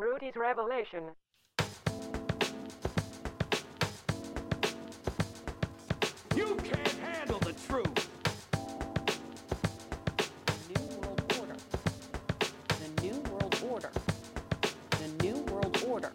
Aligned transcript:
Rudy's 0.00 0.34
Revelation. 0.34 1.10
You 6.34 6.56
can't 6.64 6.88
handle 7.04 7.38
the 7.40 7.52
truth. 7.68 8.08
New 10.74 10.86
World 10.96 11.34
Order. 11.38 11.56
The 12.68 13.02
New 13.02 13.20
World 13.30 13.62
Order. 13.70 13.90
The 14.92 15.22
New 15.22 15.36
World 15.52 15.84
Order. 15.86 16.12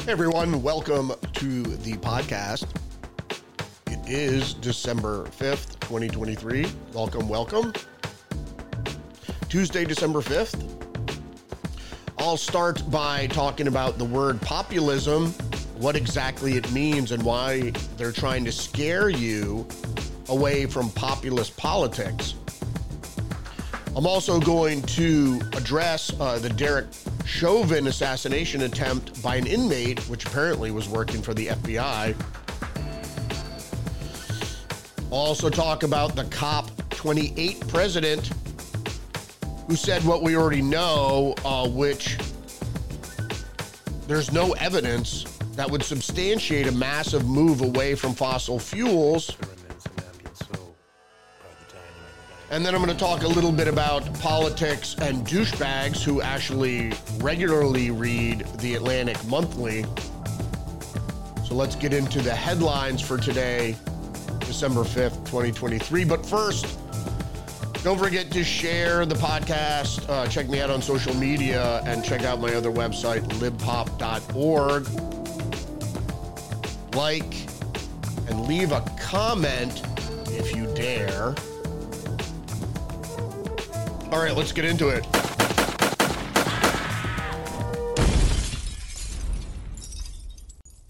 Hey 0.00 0.12
everyone, 0.12 0.62
welcome 0.62 1.10
to 1.32 1.62
the 1.62 1.94
podcast. 1.94 2.66
It 3.86 4.06
is 4.06 4.52
December 4.52 5.24
5th, 5.38 5.75
2023. 5.86 6.66
Welcome, 6.92 7.28
welcome. 7.28 7.72
Tuesday, 9.48 9.84
December 9.84 10.20
5th. 10.20 10.60
I'll 12.18 12.36
start 12.36 12.82
by 12.90 13.28
talking 13.28 13.68
about 13.68 13.96
the 13.96 14.04
word 14.04 14.40
populism, 14.40 15.28
what 15.78 15.94
exactly 15.94 16.56
it 16.56 16.72
means, 16.72 17.12
and 17.12 17.22
why 17.22 17.70
they're 17.96 18.10
trying 18.10 18.44
to 18.46 18.50
scare 18.50 19.10
you 19.10 19.64
away 20.28 20.66
from 20.66 20.90
populist 20.90 21.56
politics. 21.56 22.34
I'm 23.94 24.08
also 24.08 24.40
going 24.40 24.82
to 24.82 25.40
address 25.52 26.12
uh, 26.18 26.40
the 26.40 26.48
Derek 26.48 26.86
Chauvin 27.24 27.86
assassination 27.86 28.62
attempt 28.62 29.22
by 29.22 29.36
an 29.36 29.46
inmate, 29.46 30.00
which 30.08 30.26
apparently 30.26 30.72
was 30.72 30.88
working 30.88 31.22
for 31.22 31.32
the 31.32 31.46
FBI. 31.46 32.16
Also 35.16 35.48
talk 35.48 35.82
about 35.82 36.14
the 36.14 36.24
COP 36.24 36.70
28 36.90 37.66
president 37.68 38.30
who 39.66 39.74
said 39.74 40.04
what 40.04 40.22
we 40.22 40.36
already 40.36 40.60
know, 40.60 41.34
uh, 41.42 41.66
which 41.66 42.18
there's 44.06 44.30
no 44.30 44.52
evidence 44.52 45.24
that 45.54 45.70
would 45.70 45.82
substantiate 45.82 46.66
a 46.66 46.72
massive 46.72 47.26
move 47.26 47.62
away 47.62 47.94
from 47.94 48.12
fossil 48.12 48.58
fuels. 48.58 49.34
And 52.50 52.64
then 52.64 52.74
I'm 52.74 52.84
going 52.84 52.94
to 52.94 53.02
talk 53.02 53.22
a 53.22 53.28
little 53.28 53.52
bit 53.52 53.68
about 53.68 54.02
politics 54.20 54.96
and 55.00 55.26
douchebags 55.26 56.02
who 56.02 56.20
actually 56.20 56.92
regularly 57.20 57.90
read 57.90 58.46
the 58.58 58.74
Atlantic 58.74 59.16
Monthly. 59.24 59.86
So 61.48 61.54
let's 61.54 61.74
get 61.74 61.94
into 61.94 62.20
the 62.20 62.34
headlines 62.34 63.00
for 63.00 63.16
today, 63.16 63.76
December 64.56 64.84
5th, 64.84 65.16
2023. 65.26 66.04
But 66.06 66.24
first, 66.24 66.78
don't 67.84 67.98
forget 67.98 68.30
to 68.30 68.42
share 68.42 69.04
the 69.04 69.14
podcast. 69.14 70.08
Uh, 70.08 70.26
check 70.28 70.48
me 70.48 70.62
out 70.62 70.70
on 70.70 70.80
social 70.80 71.14
media 71.14 71.82
and 71.84 72.02
check 72.02 72.22
out 72.24 72.40
my 72.40 72.54
other 72.54 72.70
website, 72.70 73.20
libpop.org. 73.34 74.88
Like 76.94 77.34
and 78.30 78.46
leave 78.48 78.72
a 78.72 78.80
comment 78.98 79.82
if 80.28 80.56
you 80.56 80.64
dare. 80.74 81.34
All 84.10 84.22
right, 84.22 84.34
let's 84.34 84.52
get 84.52 84.64
into 84.64 84.88
it. 84.88 85.06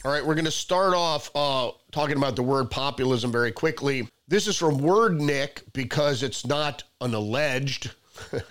All 0.05 0.13
right, 0.13 0.25
we're 0.25 0.37
going 0.37 0.45
to 0.45 0.53
start 0.53 0.95
off 0.95 1.33
uh, 1.35 1.73
talking 1.97 2.19
about 2.19 2.37
the 2.37 2.43
word 2.43 2.71
populism 2.71 3.33
very 3.33 3.51
quickly. 3.51 4.07
This 4.29 4.47
is 4.47 4.55
from 4.55 4.81
Wordnik 4.81 5.63
because 5.73 6.23
it's 6.23 6.47
not 6.47 6.85
an 7.01 7.15
alleged, 7.15 7.91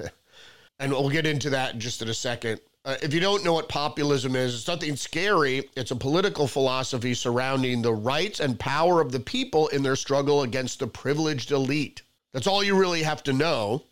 and 0.79 0.91
we'll 0.91 1.11
get 1.11 1.27
into 1.27 1.51
that 1.51 1.75
in 1.75 1.79
just 1.79 2.01
in 2.01 2.09
a 2.09 2.13
second. 2.13 2.59
Uh, 2.85 2.95
if 3.03 3.13
you 3.13 3.19
don't 3.19 3.45
know 3.45 3.53
what 3.53 3.69
populism 3.69 4.35
is, 4.35 4.55
it's 4.55 4.67
nothing 4.67 4.95
scary. 4.95 5.69
It's 5.75 5.91
a 5.91 5.95
political 5.95 6.47
philosophy 6.47 7.13
surrounding 7.13 7.83
the 7.83 7.93
rights 7.93 8.39
and 8.39 8.59
power 8.59 8.99
of 8.99 9.11
the 9.11 9.19
people 9.19 9.67
in 9.67 9.83
their 9.83 9.95
struggle 9.95 10.41
against 10.41 10.79
the 10.79 10.87
privileged 10.87 11.51
elite. 11.51 12.01
That's 12.33 12.47
all 12.47 12.63
you 12.63 12.75
really 12.75 13.03
have 13.03 13.21
to 13.23 13.33
know. 13.33 13.83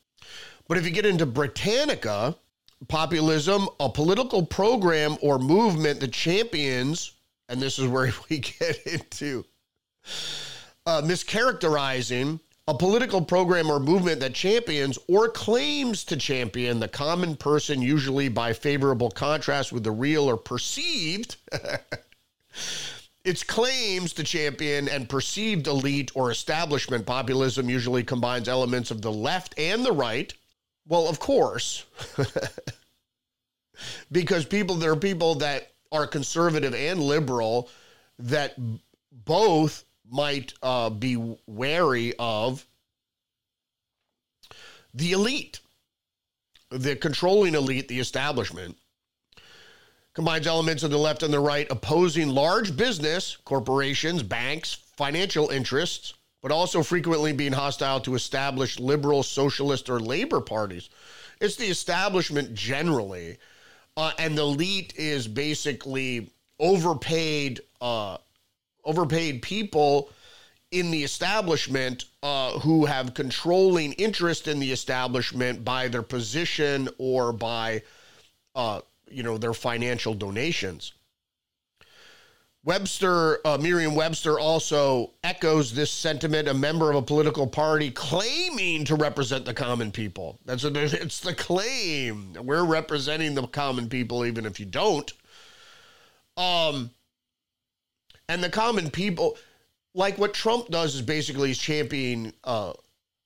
But 0.68 0.80
if 0.80 0.86
you 0.86 0.90
get 0.90 1.06
into 1.06 1.28
Britannica, 1.28 2.36
populism, 2.88 3.70
a 3.80 3.88
political 3.88 4.44
program 4.44 5.16
or 5.22 5.38
movement 5.38 6.00
that 6.00 6.12
champions, 6.12 7.12
and 7.54 7.62
this 7.62 7.80
is 7.80 7.88
where 7.88 8.12
we 8.30 8.40
get 8.40 8.86
into 8.86 9.46
uh, 10.86 11.02
mischaracterizing 11.02 12.40
a 12.68 12.74
political 12.74 13.22
program 13.22 13.70
or 13.70 13.80
movement 13.80 14.22
that 14.22 14.34
champions 14.34 14.98
or 15.08 15.30
claims 15.30 16.04
to 16.06 16.16
champion 16.16 16.80
the 16.80 16.88
common 16.88 17.36
person, 17.36 17.82
usually 17.82 18.30
by 18.30 18.54
favorable 18.54 19.12
contrast 19.12 19.72
with 19.72 19.84
the 19.84 19.92
real 19.92 20.30
or 20.30 20.38
perceived. 20.38 21.36
Its 23.26 23.44
claims 23.44 24.14
to 24.14 24.24
champion 24.24 24.90
and 24.90 25.08
perceived 25.08 25.68
elite 25.68 26.12
or 26.16 26.32
establishment 26.32 27.06
populism 27.06 27.70
usually 27.70 28.04
combines 28.04 28.50
elements 28.50 28.92
of 28.92 29.02
the 29.02 29.12
left 29.12 29.58
and 29.58 29.86
the 29.86 29.92
right. 29.92 30.34
Well, 30.88 31.08
of 31.08 31.20
course, 31.20 31.86
because 34.12 34.46
people, 34.46 34.76
there 34.76 34.92
are 34.92 34.98
people 34.98 35.36
that 35.36 35.73
are 35.94 36.08
conservative 36.08 36.74
and 36.74 37.00
liberal 37.00 37.70
that 38.20 38.56
both 39.12 39.86
might 40.10 40.54
uh, 40.62 40.90
be 40.90 41.38
wary 41.48 42.14
of 42.20 42.66
the 44.94 45.14
elite, 45.14 45.60
the 46.70 46.96
controlling 46.96 47.56
elite, 47.56 47.88
the 47.88 48.00
establishment. 48.00 48.78
Combines 50.14 50.46
elements 50.46 50.84
of 50.84 50.92
the 50.92 50.98
left 50.98 51.24
and 51.24 51.34
the 51.34 51.40
right 51.40 51.68
opposing 51.72 52.30
large 52.30 52.76
business, 52.76 53.38
corporations, 53.46 54.22
banks, 54.22 54.78
financial 54.96 55.50
interests, 55.50 56.14
but 56.42 56.52
also 56.52 56.84
frequently 56.84 57.34
being 57.34 57.54
hostile 57.54 58.00
to 58.02 58.14
established 58.14 58.80
liberal, 58.80 59.24
socialist, 59.24 59.90
or 59.90 60.00
labor 60.00 60.42
parties. 60.42 60.90
It's 61.40 61.56
the 61.56 61.66
establishment 61.66 62.54
generally. 62.54 63.38
Uh, 63.96 64.12
and 64.18 64.38
the 64.38 64.42
elite 64.42 64.94
is 64.98 65.28
basically 65.28 66.32
overpaid 66.60 67.62
uh, 67.82 68.18
overpaid 68.86 69.42
people 69.42 70.10
in 70.72 70.90
the 70.90 71.04
establishment 71.04 72.06
uh, 72.24 72.58
who 72.60 72.86
have 72.86 73.14
controlling 73.14 73.94
interest 73.94 74.48
in 74.48 74.60
the 74.60 74.72
establishment 74.72 75.64
by 75.64 75.88
their 75.88 76.02
position 76.02 76.90
or 76.98 77.32
by, 77.32 77.82
uh, 78.56 78.82
you 79.08 79.22
know, 79.22 79.38
their 79.38 79.54
financial 79.54 80.16
donations. 80.16 80.94
Webster, 82.66 83.46
uh, 83.46 83.58
Merriam 83.58 83.94
Webster 83.94 84.40
also 84.40 85.12
echoes 85.22 85.74
this 85.74 85.92
sentiment, 85.92 86.48
a 86.48 86.54
member 86.54 86.90
of 86.90 86.96
a 86.96 87.02
political 87.02 87.46
party 87.46 87.92
claiming 87.92 88.86
to 88.86 88.96
represent 88.96 89.44
the 89.44 89.54
common 89.54 89.92
people. 89.92 90.40
That's 90.46 90.64
what 90.64 90.78
it's 90.78 91.20
the 91.20 91.36
claim. 91.36 92.34
We're 92.42 92.64
representing 92.64 93.36
the 93.36 93.46
common 93.48 93.90
people, 93.90 94.26
even 94.26 94.46
if 94.46 94.62
you 94.62 94.66
don't. 94.66 95.12
Um, 96.38 96.90
and 98.30 98.42
the 98.42 98.50
common 98.50 98.90
people, 98.90 99.38
like 99.94 100.18
what 100.18 100.34
Trump 100.34 100.70
does, 100.70 100.96
is 100.96 101.02
basically 101.02 101.50
he's 101.50 101.58
championing 101.58 102.32
uh, 102.46 102.72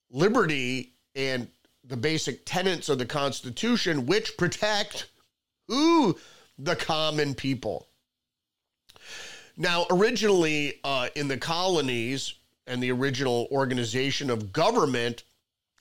liberty 0.09 0.93
and 1.15 1.47
the 1.83 1.97
basic 1.97 2.43
tenets 2.45 2.89
of 2.89 2.97
the 2.97 3.05
Constitution, 3.05 4.07
which 4.07 4.35
protect 4.35 5.05
who 5.67 6.17
the 6.57 6.75
common 6.75 7.35
people. 7.35 7.87
Now, 9.57 9.87
originally 9.89 10.79
uh, 10.83 11.09
in 11.15 11.27
the 11.27 11.37
colonies 11.37 12.35
and 12.67 12.81
the 12.81 12.91
original 12.91 13.47
organization 13.51 14.29
of 14.29 14.53
government, 14.53 15.23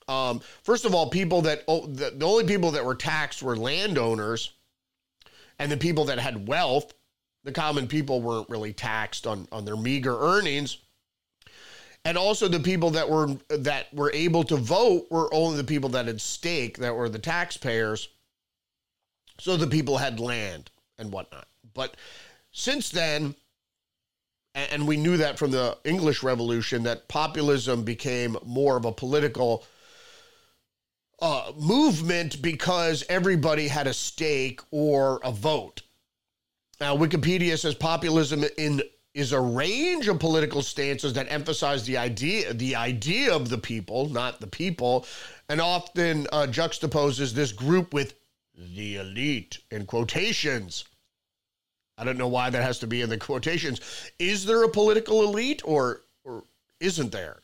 um, 0.07 0.41
first 0.63 0.85
of 0.85 0.95
all, 0.95 1.09
people 1.09 1.43
that 1.43 1.63
oh, 1.67 1.85
the, 1.85 2.11
the 2.15 2.25
only 2.25 2.45
people 2.45 2.71
that 2.71 2.83
were 2.83 2.95
taxed 2.95 3.43
were 3.43 3.55
landowners, 3.55 4.51
and 5.59 5.71
the 5.71 5.77
people 5.77 6.05
that 6.05 6.17
had 6.17 6.47
wealth. 6.47 6.93
The 7.43 7.51
common 7.51 7.87
people 7.87 8.21
weren't 8.21 8.49
really 8.49 8.73
taxed 8.73 9.27
on 9.27 9.47
on 9.51 9.63
their 9.63 9.77
meager 9.77 10.17
earnings, 10.19 10.77
and 12.03 12.17
also 12.17 12.47
the 12.47 12.59
people 12.59 12.89
that 12.91 13.09
were 13.09 13.35
that 13.49 13.93
were 13.93 14.11
able 14.13 14.43
to 14.45 14.55
vote 14.55 15.07
were 15.11 15.31
only 15.33 15.57
the 15.57 15.63
people 15.63 15.89
that 15.89 16.07
had 16.07 16.21
stake, 16.21 16.77
that 16.77 16.95
were 16.95 17.09
the 17.09 17.19
taxpayers. 17.19 18.09
So 19.39 19.55
the 19.55 19.67
people 19.67 19.97
had 19.97 20.19
land 20.19 20.71
and 20.97 21.11
whatnot. 21.11 21.47
But 21.73 21.95
since 22.51 22.89
then, 22.89 23.35
and 24.57 24.87
we 24.87 24.97
knew 24.97 25.17
that 25.17 25.37
from 25.37 25.51
the 25.51 25.77
English 25.83 26.23
Revolution 26.23 26.83
that 26.83 27.07
populism 27.07 27.83
became 27.83 28.37
more 28.43 28.75
of 28.75 28.85
a 28.85 28.91
political 28.91 29.63
uh, 31.21 31.51
movement 31.57 32.41
because 32.41 33.03
everybody 33.07 33.67
had 33.67 33.87
a 33.87 33.93
stake 33.93 34.61
or 34.71 35.19
a 35.23 35.31
vote. 35.31 35.81
Now, 36.79 36.95
Wikipedia 36.95 37.57
says 37.57 37.75
populism 37.75 38.43
in 38.57 38.81
is 39.13 39.31
a 39.31 39.39
range 39.39 40.07
of 40.07 40.19
political 40.19 40.61
stances 40.61 41.13
that 41.13 41.31
emphasize 41.31 41.83
the 41.85 41.97
idea 41.97 42.53
the 42.53 42.75
idea 42.75 43.33
of 43.33 43.49
the 43.49 43.57
people, 43.57 44.09
not 44.09 44.39
the 44.39 44.47
people, 44.47 45.05
and 45.49 45.59
often 45.59 46.27
uh, 46.31 46.45
juxtaposes 46.47 47.33
this 47.33 47.51
group 47.51 47.93
with 47.93 48.13
the 48.55 48.97
elite 48.97 49.59
in 49.71 49.85
quotations. 49.85 50.85
I 51.97 52.03
don't 52.03 52.17
know 52.17 52.27
why 52.27 52.49
that 52.49 52.63
has 52.63 52.79
to 52.79 52.87
be 52.87 53.01
in 53.01 53.09
the 53.09 53.17
quotations. 53.17 53.81
Is 54.19 54.45
there 54.45 54.63
a 54.63 54.69
political 54.69 55.23
elite 55.23 55.61
or 55.65 56.01
or 56.23 56.43
isn't 56.79 57.11
there? 57.11 57.41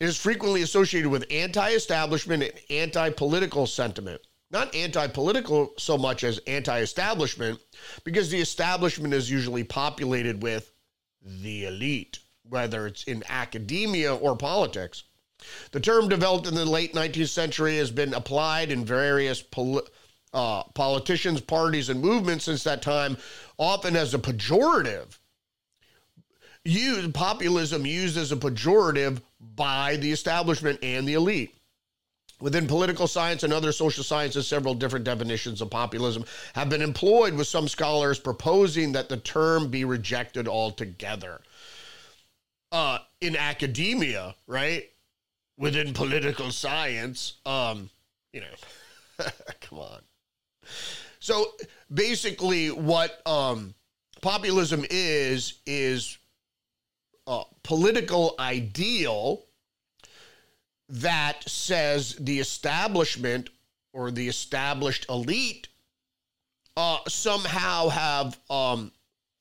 It 0.00 0.06
is 0.06 0.16
frequently 0.16 0.62
associated 0.62 1.08
with 1.08 1.24
anti-establishment 1.30 2.42
and 2.42 2.52
anti-political 2.68 3.66
sentiment. 3.66 4.20
Not 4.50 4.74
anti-political 4.74 5.72
so 5.78 5.96
much 5.96 6.24
as 6.24 6.40
anti-establishment, 6.46 7.60
because 8.02 8.30
the 8.30 8.40
establishment 8.40 9.14
is 9.14 9.30
usually 9.30 9.64
populated 9.64 10.42
with 10.42 10.72
the 11.22 11.66
elite, 11.66 12.18
whether 12.48 12.86
it's 12.86 13.04
in 13.04 13.22
academia 13.28 14.14
or 14.14 14.36
politics. 14.36 15.04
The 15.70 15.80
term 15.80 16.08
developed 16.08 16.46
in 16.46 16.54
the 16.54 16.64
late 16.64 16.92
19th 16.94 17.28
century 17.28 17.76
has 17.78 17.90
been 17.90 18.14
applied 18.14 18.70
in 18.70 18.84
various 18.84 19.42
poli- 19.42 19.82
uh, 20.34 20.64
politicians, 20.74 21.40
parties, 21.40 21.88
and 21.88 22.00
movements 22.00 22.44
since 22.44 22.64
that 22.64 22.82
time, 22.82 23.16
often 23.56 23.96
as 23.96 24.12
a 24.12 24.18
pejorative. 24.18 25.18
Used 26.64 27.14
populism 27.14 27.86
used 27.86 28.16
as 28.16 28.32
a 28.32 28.36
pejorative 28.36 29.20
by 29.54 29.96
the 29.96 30.10
establishment 30.10 30.78
and 30.82 31.06
the 31.06 31.14
elite. 31.14 31.54
Within 32.40 32.66
political 32.66 33.06
science 33.06 33.42
and 33.44 33.52
other 33.52 33.70
social 33.70 34.02
sciences, 34.02 34.48
several 34.48 34.74
different 34.74 35.04
definitions 35.04 35.60
of 35.60 35.70
populism 35.70 36.24
have 36.54 36.68
been 36.68 36.82
employed, 36.82 37.34
with 37.34 37.46
some 37.46 37.68
scholars 37.68 38.18
proposing 38.18 38.92
that 38.92 39.08
the 39.08 39.16
term 39.18 39.68
be 39.68 39.84
rejected 39.84 40.48
altogether. 40.48 41.40
Uh, 42.72 42.98
in 43.20 43.36
academia, 43.36 44.34
right? 44.48 44.90
Within 45.56 45.94
political 45.94 46.50
science, 46.50 47.34
um, 47.46 47.88
you 48.32 48.40
know, 48.40 49.26
come 49.60 49.78
on. 49.78 50.00
So 51.20 51.52
basically, 51.92 52.70
what 52.70 53.20
um, 53.26 53.74
populism 54.20 54.84
is 54.90 55.60
is 55.66 56.18
a 57.26 57.42
political 57.62 58.34
ideal 58.38 59.44
that 60.88 61.48
says 61.48 62.14
the 62.16 62.40
establishment 62.40 63.48
or 63.92 64.10
the 64.10 64.28
established 64.28 65.06
elite 65.08 65.68
uh, 66.76 66.98
somehow 67.08 67.88
have 67.88 68.38
um, 68.50 68.92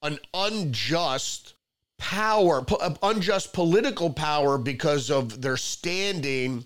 an 0.03 0.19
unjust 0.33 1.55
power, 1.97 2.61
po- 2.61 2.95
unjust 3.01 3.53
political 3.53 4.09
power 4.09 4.57
because 4.57 5.09
of 5.09 5.41
their 5.41 5.57
standing 5.57 6.65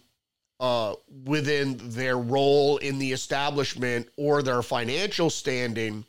uh, 0.59 0.95
within 1.25 1.77
their 1.89 2.17
role 2.17 2.77
in 2.77 2.97
the 2.97 3.11
establishment 3.11 4.09
or 4.17 4.41
their 4.41 4.61
financial 4.61 5.29
standing, 5.29 6.03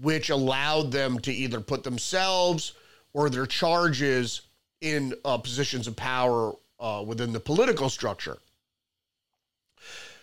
which 0.00 0.30
allowed 0.30 0.90
them 0.90 1.18
to 1.20 1.32
either 1.32 1.60
put 1.60 1.84
themselves 1.84 2.72
or 3.12 3.30
their 3.30 3.46
charges 3.46 4.42
in 4.80 5.14
uh, 5.24 5.38
positions 5.38 5.86
of 5.86 5.94
power 5.94 6.52
uh, 6.80 7.02
within 7.06 7.32
the 7.32 7.40
political 7.40 7.88
structure. 7.88 8.38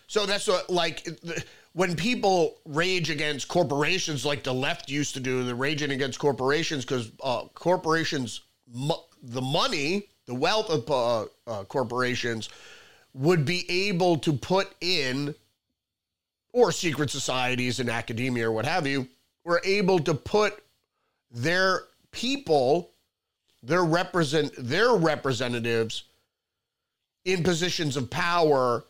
So 0.06 0.26
that's 0.26 0.46
what, 0.46 0.68
like, 0.68 1.08
when 1.72 1.96
people 1.96 2.58
rage 2.66 3.08
against 3.08 3.48
corporations, 3.48 4.26
like 4.26 4.42
the 4.42 4.52
left 4.52 4.90
used 4.90 5.14
to 5.14 5.20
do, 5.20 5.42
they're 5.42 5.54
raging 5.54 5.90
against 5.90 6.18
corporations 6.18 6.84
because 6.84 7.10
uh, 7.22 7.44
corporations, 7.54 8.42
mo- 8.70 9.06
the 9.22 9.40
money, 9.40 10.08
the 10.26 10.34
wealth 10.34 10.68
of 10.68 11.28
uh, 11.46 11.64
corporations 11.64 12.50
would 13.14 13.44
be 13.44 13.70
able 13.88 14.18
to 14.18 14.32
put 14.32 14.74
in, 14.80 15.34
or 16.52 16.72
secret 16.72 17.10
societies 17.10 17.80
and 17.80 17.90
academia 17.90 18.48
or 18.48 18.52
what 18.52 18.64
have 18.64 18.86
you, 18.86 19.08
were 19.44 19.60
able 19.64 19.98
to 19.98 20.14
put 20.14 20.62
their 21.30 21.84
people, 22.10 22.90
their 23.62 23.84
represent 23.84 24.52
their 24.58 24.94
representatives 24.94 26.04
in 27.24 27.42
positions 27.42 27.96
of 27.96 28.10
power 28.10 28.84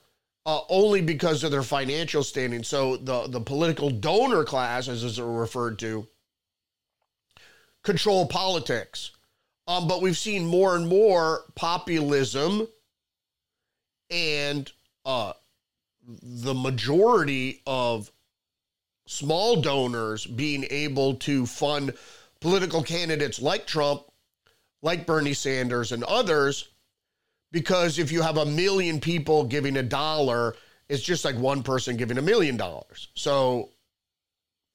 uh, 0.45 0.61
only 0.69 1.01
because 1.01 1.45
of 1.45 1.51
their 1.51 1.63
financial 1.63 2.23
standing. 2.23 2.63
So 2.63 2.97
the 2.97 3.29
the 3.29 3.41
political 3.41 3.91
donor 3.91 4.45
class, 4.45 4.89
as 4.89 5.05
is 5.05 5.21
referred 5.21 5.79
to, 5.81 6.07
control 7.83 8.27
politics. 8.27 9.13
Um, 9.69 9.87
but 9.87 10.03
we've 10.03 10.19
seen 10.19 10.45
more 10.45 10.75
and 10.75 10.89
more 10.89 11.45
populism 11.55 12.67
and 14.13 14.71
uh, 15.05 15.33
the 16.23 16.55
majority 16.55 17.63
of 17.67 18.13
small 19.07 19.61
donors 19.61 20.27
being 20.27 20.67
able 20.71 21.15
to 21.15 21.47
fund 21.47 21.95
political 22.41 22.83
candidates 22.83 23.41
like 23.41 23.67
Trump, 23.67 24.03
like 24.83 25.07
Bernie 25.07 25.35
Sanders, 25.35 25.93
and 25.93 26.05
others. 26.05 26.69
Because 27.51 27.99
if 27.99 28.11
you 28.13 28.23
have 28.23 28.39
a 28.39 28.47
million 28.47 29.01
people 29.01 29.45
giving 29.45 29.77
a 29.77 29.83
dollar, 29.83 30.55
it's 30.89 31.03
just 31.03 31.25
like 31.25 31.37
one 31.37 31.63
person 31.63 31.97
giving 31.97 32.19
a 32.19 32.23
million 32.23 32.57
dollars. 32.57 33.09
So 33.15 33.71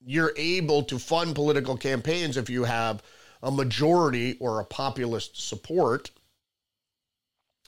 you're 0.05 0.33
able 0.37 0.83
to 0.83 0.99
fund 0.99 1.35
political 1.35 1.75
campaigns 1.75 2.37
if 2.37 2.49
you 2.49 2.63
have 2.63 3.03
a 3.43 3.51
majority 3.51 4.37
or 4.39 4.59
a 4.59 4.65
populist 4.65 5.47
support 5.47 6.11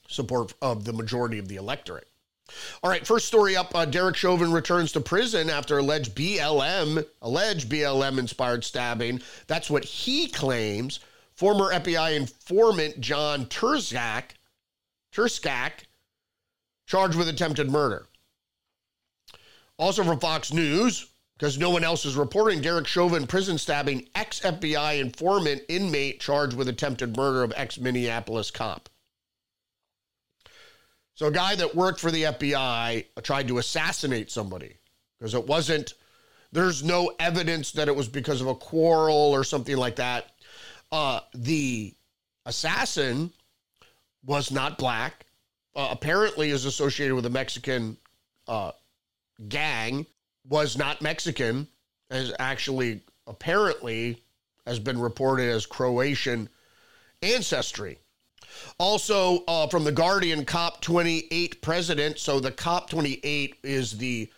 support 0.10 0.54
of 0.62 0.84
the 0.84 0.94
majority 0.94 1.40
of 1.40 1.48
the 1.48 1.56
electorate. 1.56 2.08
All 2.84 2.90
right, 2.90 3.06
first 3.06 3.28
story 3.28 3.56
up 3.56 3.76
uh, 3.76 3.86
Derek 3.86 4.16
Chauvin 4.16 4.52
returns 4.52 4.92
to 4.94 5.02
prison 5.02 5.50
after 5.50 5.78
alleged 5.78 6.16
BLM, 6.16 7.06
alleged 7.22 7.70
BLM 7.70 8.18
inspired 8.18 8.64
stabbing. 8.64 9.22
That's 9.48 9.70
what 9.70 9.86
he 9.86 10.28
claims. 10.28 11.00
Former 11.36 11.72
FBI 11.72 12.16
informant 12.16 13.00
John 13.00 13.46
Turzak, 13.46 14.32
Turscak, 15.14 15.86
charged 16.86 17.16
with 17.16 17.30
attempted 17.30 17.70
murder. 17.70 18.08
Also 19.78 20.04
from 20.04 20.20
Fox 20.20 20.52
News, 20.52 21.06
because 21.38 21.58
no 21.58 21.70
one 21.70 21.86
else 21.86 22.04
is 22.04 22.18
reporting, 22.18 22.60
Derek 22.60 22.88
Chauvin 22.88 23.26
prison 23.26 23.58
stabbing 23.58 24.10
ex 24.16 24.42
FBI 24.42 25.00
informant 25.00 25.62
inmate 25.70 26.20
charged 26.20 26.58
with 26.58 26.68
attempted 26.68 27.16
murder 27.16 27.44
of 27.44 27.54
ex 27.56 27.78
Minneapolis 27.78 28.52
cop. 28.52 28.90
So 31.19 31.25
a 31.25 31.31
guy 31.31 31.54
that 31.56 31.75
worked 31.75 32.00
for 32.00 32.12
the 32.12 32.24
FBI 32.24 33.06
tried 33.24 33.50
to 33.50 33.57
assassinate 33.57 34.31
somebody 34.31 34.78
because 35.18 35.33
it 35.33 35.45
wasn't, 35.45 35.95
there's 36.54 36.81
no 36.81 37.11
evidence 37.19 37.73
that 37.73 37.90
it 37.90 37.95
was 37.97 38.07
because 38.07 38.40
of 38.40 38.47
a 38.47 38.56
quarrel 38.56 39.33
or 39.33 39.44
something 39.44 39.76
like 39.76 39.97
that. 39.97 40.31
Uh, 40.94 41.19
the 41.33 41.94
assassin 42.45 43.33
was 44.26 44.49
not 44.49 44.78
black, 44.78 45.26
uh, 45.76 45.90
apparently 45.92 46.52
is 46.52 46.64
associated 46.64 47.16
with 47.16 47.26
a 47.26 47.30
Mexican 47.30 47.97
uh, 48.47 48.71
gang, 49.49 50.06
was 50.47 50.78
not 50.78 51.02
Mexican, 51.02 51.68
as 52.09 52.31
actually 52.40 53.02
apparently 53.28 54.23
has 54.66 54.80
been 54.80 54.97
reported 54.97 55.49
as 55.49 55.66
Croatian 55.66 56.47
ancestry. 57.21 57.99
Also, 58.78 59.44
uh, 59.48 59.68
from 59.68 59.84
the 59.84 59.92
Guardian, 59.92 60.46
COP28 60.46 61.62
president. 61.62 62.20
So 62.20 62.40
the 62.40 62.52
COP28 62.52 63.56
is 63.64 63.98
the 63.98 64.30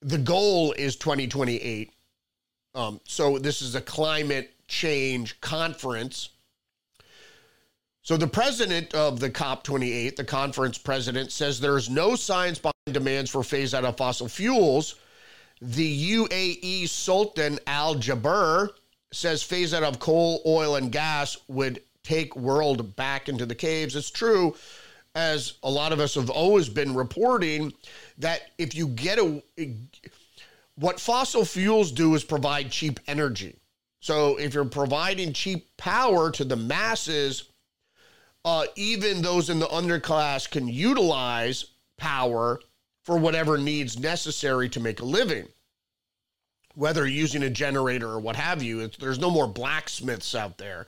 the 0.00 0.18
goal 0.18 0.72
is 0.72 0.96
2028. 0.96 1.92
Um, 2.74 3.00
so 3.04 3.38
this 3.38 3.62
is 3.62 3.74
a 3.74 3.80
climate 3.80 4.54
change 4.68 5.40
conference. 5.40 6.28
So 8.02 8.16
the 8.16 8.26
president 8.26 8.94
of 8.94 9.20
the 9.20 9.28
COP28, 9.28 10.16
the 10.16 10.24
conference 10.24 10.78
president, 10.78 11.32
says 11.32 11.60
there 11.60 11.76
is 11.76 11.90
no 11.90 12.14
science 12.14 12.58
behind 12.58 12.74
demands 12.92 13.30
for 13.30 13.42
phase 13.42 13.74
out 13.74 13.84
of 13.84 13.96
fossil 13.96 14.28
fuels. 14.28 14.94
The 15.60 16.14
UAE 16.14 16.88
Sultan 16.88 17.58
Al 17.66 17.96
Jaber 17.96 18.70
says 19.12 19.42
phase 19.42 19.74
out 19.74 19.82
of 19.82 19.98
coal, 19.98 20.40
oil, 20.46 20.76
and 20.76 20.92
gas 20.92 21.36
would 21.48 21.82
take 22.08 22.34
world 22.34 22.96
back 22.96 23.28
into 23.28 23.44
the 23.44 23.54
caves. 23.54 23.94
It's 23.94 24.10
true, 24.10 24.56
as 25.14 25.54
a 25.62 25.70
lot 25.70 25.92
of 25.92 26.00
us 26.00 26.14
have 26.14 26.30
always 26.30 26.68
been 26.68 26.94
reporting, 26.94 27.72
that 28.16 28.50
if 28.56 28.74
you 28.74 28.88
get 28.88 29.18
a, 29.18 29.42
what 30.76 30.98
fossil 30.98 31.44
fuels 31.44 31.92
do 31.92 32.14
is 32.14 32.24
provide 32.24 32.70
cheap 32.70 32.98
energy. 33.06 33.56
So 34.00 34.36
if 34.36 34.54
you're 34.54 34.64
providing 34.64 35.34
cheap 35.34 35.76
power 35.76 36.30
to 36.30 36.44
the 36.44 36.56
masses, 36.56 37.44
uh, 38.44 38.64
even 38.76 39.20
those 39.20 39.50
in 39.50 39.58
the 39.58 39.66
underclass 39.66 40.50
can 40.50 40.66
utilize 40.66 41.66
power 41.98 42.60
for 43.04 43.18
whatever 43.18 43.58
needs 43.58 43.98
necessary 43.98 44.68
to 44.70 44.80
make 44.80 45.00
a 45.00 45.04
living. 45.04 45.48
Whether 46.74 47.06
using 47.06 47.42
a 47.42 47.50
generator 47.50 48.08
or 48.08 48.20
what 48.20 48.36
have 48.36 48.62
you, 48.62 48.86
there's 48.98 49.18
no 49.18 49.30
more 49.30 49.48
blacksmiths 49.48 50.34
out 50.34 50.56
there 50.56 50.86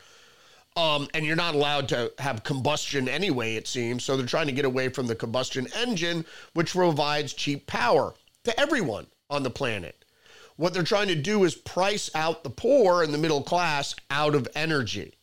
Um, 0.77 1.09
and 1.15 1.27
you're 1.27 1.37
not 1.37 1.55
allowed 1.55 1.89
to 1.89 2.13
have 2.19 2.45
combustion 2.45 3.09
anyway, 3.09 3.57
it 3.57 3.67
seems. 3.67 4.05
So 4.05 4.17
they're 4.17 4.27
trying 4.27 4.47
to 4.47 4.53
get 4.53 4.65
away 4.65 4.89
from 4.89 5.07
the 5.07 5.17
combustion 5.17 5.67
engine, 5.77 6.25
which 6.55 6.73
provides 6.73 7.33
cheap 7.33 7.67
power 7.67 8.15
to 8.45 8.61
everyone 8.61 9.07
on 9.29 9.43
the 9.43 9.51
planet. 9.51 10.05
What 10.57 10.75
they're 10.75 10.83
trying 10.83 11.09
to 11.09 11.15
do 11.15 11.45
is 11.45 11.55
price 11.55 12.11
out 12.15 12.45
the 12.45 12.51
poor 12.51 13.03
and 13.03 13.13
the 13.13 13.19
middle 13.19 13.43
class 13.43 13.97
out 14.11 14.35
of 14.35 14.47
energy. 14.55 15.15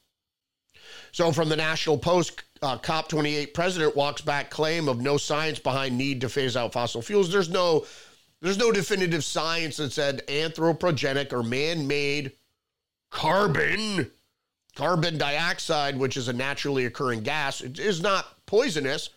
So, 1.12 1.32
from 1.32 1.50
the 1.50 1.56
National 1.56 1.98
Post, 1.98 2.44
uh, 2.62 2.78
COP28 2.80 3.54
president 3.54 3.96
walks 3.96 4.22
back 4.22 4.50
claim 4.50 4.90
of 4.90 5.00
no 5.00 5.18
science 5.18 5.60
behind 5.60 5.98
need 5.98 6.22
to 6.22 6.30
phase 6.30 6.58
out 6.58 6.74
fossil 6.74 7.02
fuels. 7.02 7.32
There's 7.32 7.50
no, 7.50 7.86
there's 8.42 8.58
no 8.58 8.72
definitive 8.72 9.24
science 9.24 9.78
that 9.78 9.92
said 9.92 10.26
anthropogenic 10.28 11.32
or 11.34 11.44
man-made 11.44 12.34
carbon, 13.12 14.12
carbon 14.78 15.18
dioxide, 15.18 15.98
which 15.98 16.16
is 16.16 16.28
a 16.28 16.34
naturally 16.34 16.86
occurring 16.86 17.24
gas, 17.24 17.62
it 17.62 17.80
is 17.80 18.02
not 18.02 18.26
poisonous. 18.46 19.10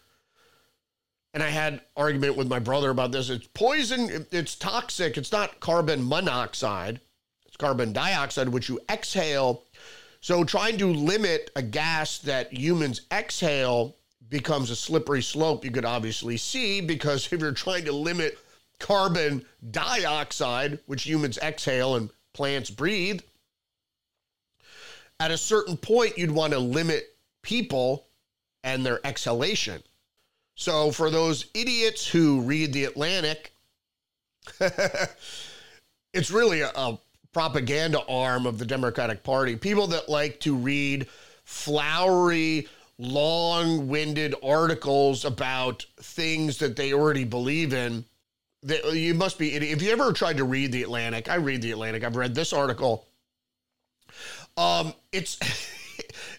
And 1.32 1.42
I 1.42 1.50
had 1.50 1.82
argument 1.96 2.36
with 2.36 2.48
my 2.48 2.58
brother 2.58 2.90
about 2.90 3.12
this. 3.12 3.30
It's 3.30 3.46
poison. 3.46 4.26
It's 4.32 4.56
toxic. 4.56 5.16
It's 5.16 5.30
not 5.30 5.60
carbon 5.60 6.06
monoxide. 6.08 7.00
It's 7.46 7.56
carbon 7.56 7.92
dioxide, 7.92 8.48
which 8.48 8.68
you 8.68 8.80
exhale 8.90 9.62
so 10.22 10.44
trying 10.44 10.76
to 10.78 10.92
limit 10.92 11.50
a 11.56 11.62
gas 11.62 12.18
that 12.18 12.52
humans 12.52 13.02
exhale 13.10 13.96
becomes 14.28 14.70
a 14.70 14.76
slippery 14.76 15.22
slope 15.22 15.64
you 15.64 15.70
could 15.70 15.86
obviously 15.86 16.36
see 16.36 16.82
because 16.82 17.32
if 17.32 17.40
you're 17.40 17.52
trying 17.52 17.86
to 17.86 17.92
limit 17.92 18.38
carbon 18.78 19.44
dioxide, 19.70 20.78
which 20.86 21.04
humans 21.04 21.38
exhale 21.38 21.96
and 21.96 22.10
plants 22.34 22.70
breathe, 22.70 23.20
at 25.20 25.30
a 25.30 25.38
certain 25.38 25.76
point 25.76 26.18
you'd 26.18 26.30
want 26.30 26.52
to 26.52 26.58
limit 26.58 27.14
people 27.42 28.06
and 28.64 28.84
their 28.84 29.06
exhalation. 29.06 29.82
So 30.56 30.90
for 30.90 31.10
those 31.10 31.46
idiots 31.54 32.06
who 32.06 32.40
read 32.40 32.72
the 32.72 32.84
Atlantic, 32.84 33.52
it's 36.12 36.30
really 36.30 36.62
a, 36.62 36.70
a 36.74 36.98
propaganda 37.32 38.00
arm 38.08 38.46
of 38.46 38.58
the 38.58 38.64
Democratic 38.64 39.22
Party. 39.22 39.56
People 39.56 39.86
that 39.88 40.08
like 40.08 40.40
to 40.40 40.56
read 40.56 41.06
flowery, 41.44 42.66
long 42.98 43.88
winded 43.88 44.34
articles 44.42 45.24
about 45.24 45.86
things 46.00 46.58
that 46.58 46.76
they 46.76 46.92
already 46.92 47.24
believe 47.24 47.72
in. 47.72 48.04
That 48.62 48.92
you 48.92 49.14
must 49.14 49.38
be, 49.38 49.54
if 49.54 49.80
you 49.80 49.90
ever 49.90 50.12
tried 50.12 50.36
to 50.36 50.44
read 50.44 50.72
the 50.72 50.82
Atlantic, 50.82 51.30
I 51.30 51.36
read 51.36 51.62
the 51.62 51.72
Atlantic, 51.72 52.04
I've 52.04 52.16
read 52.16 52.34
this 52.34 52.52
article. 52.52 53.06
Um, 54.60 54.94
it's. 55.12 55.38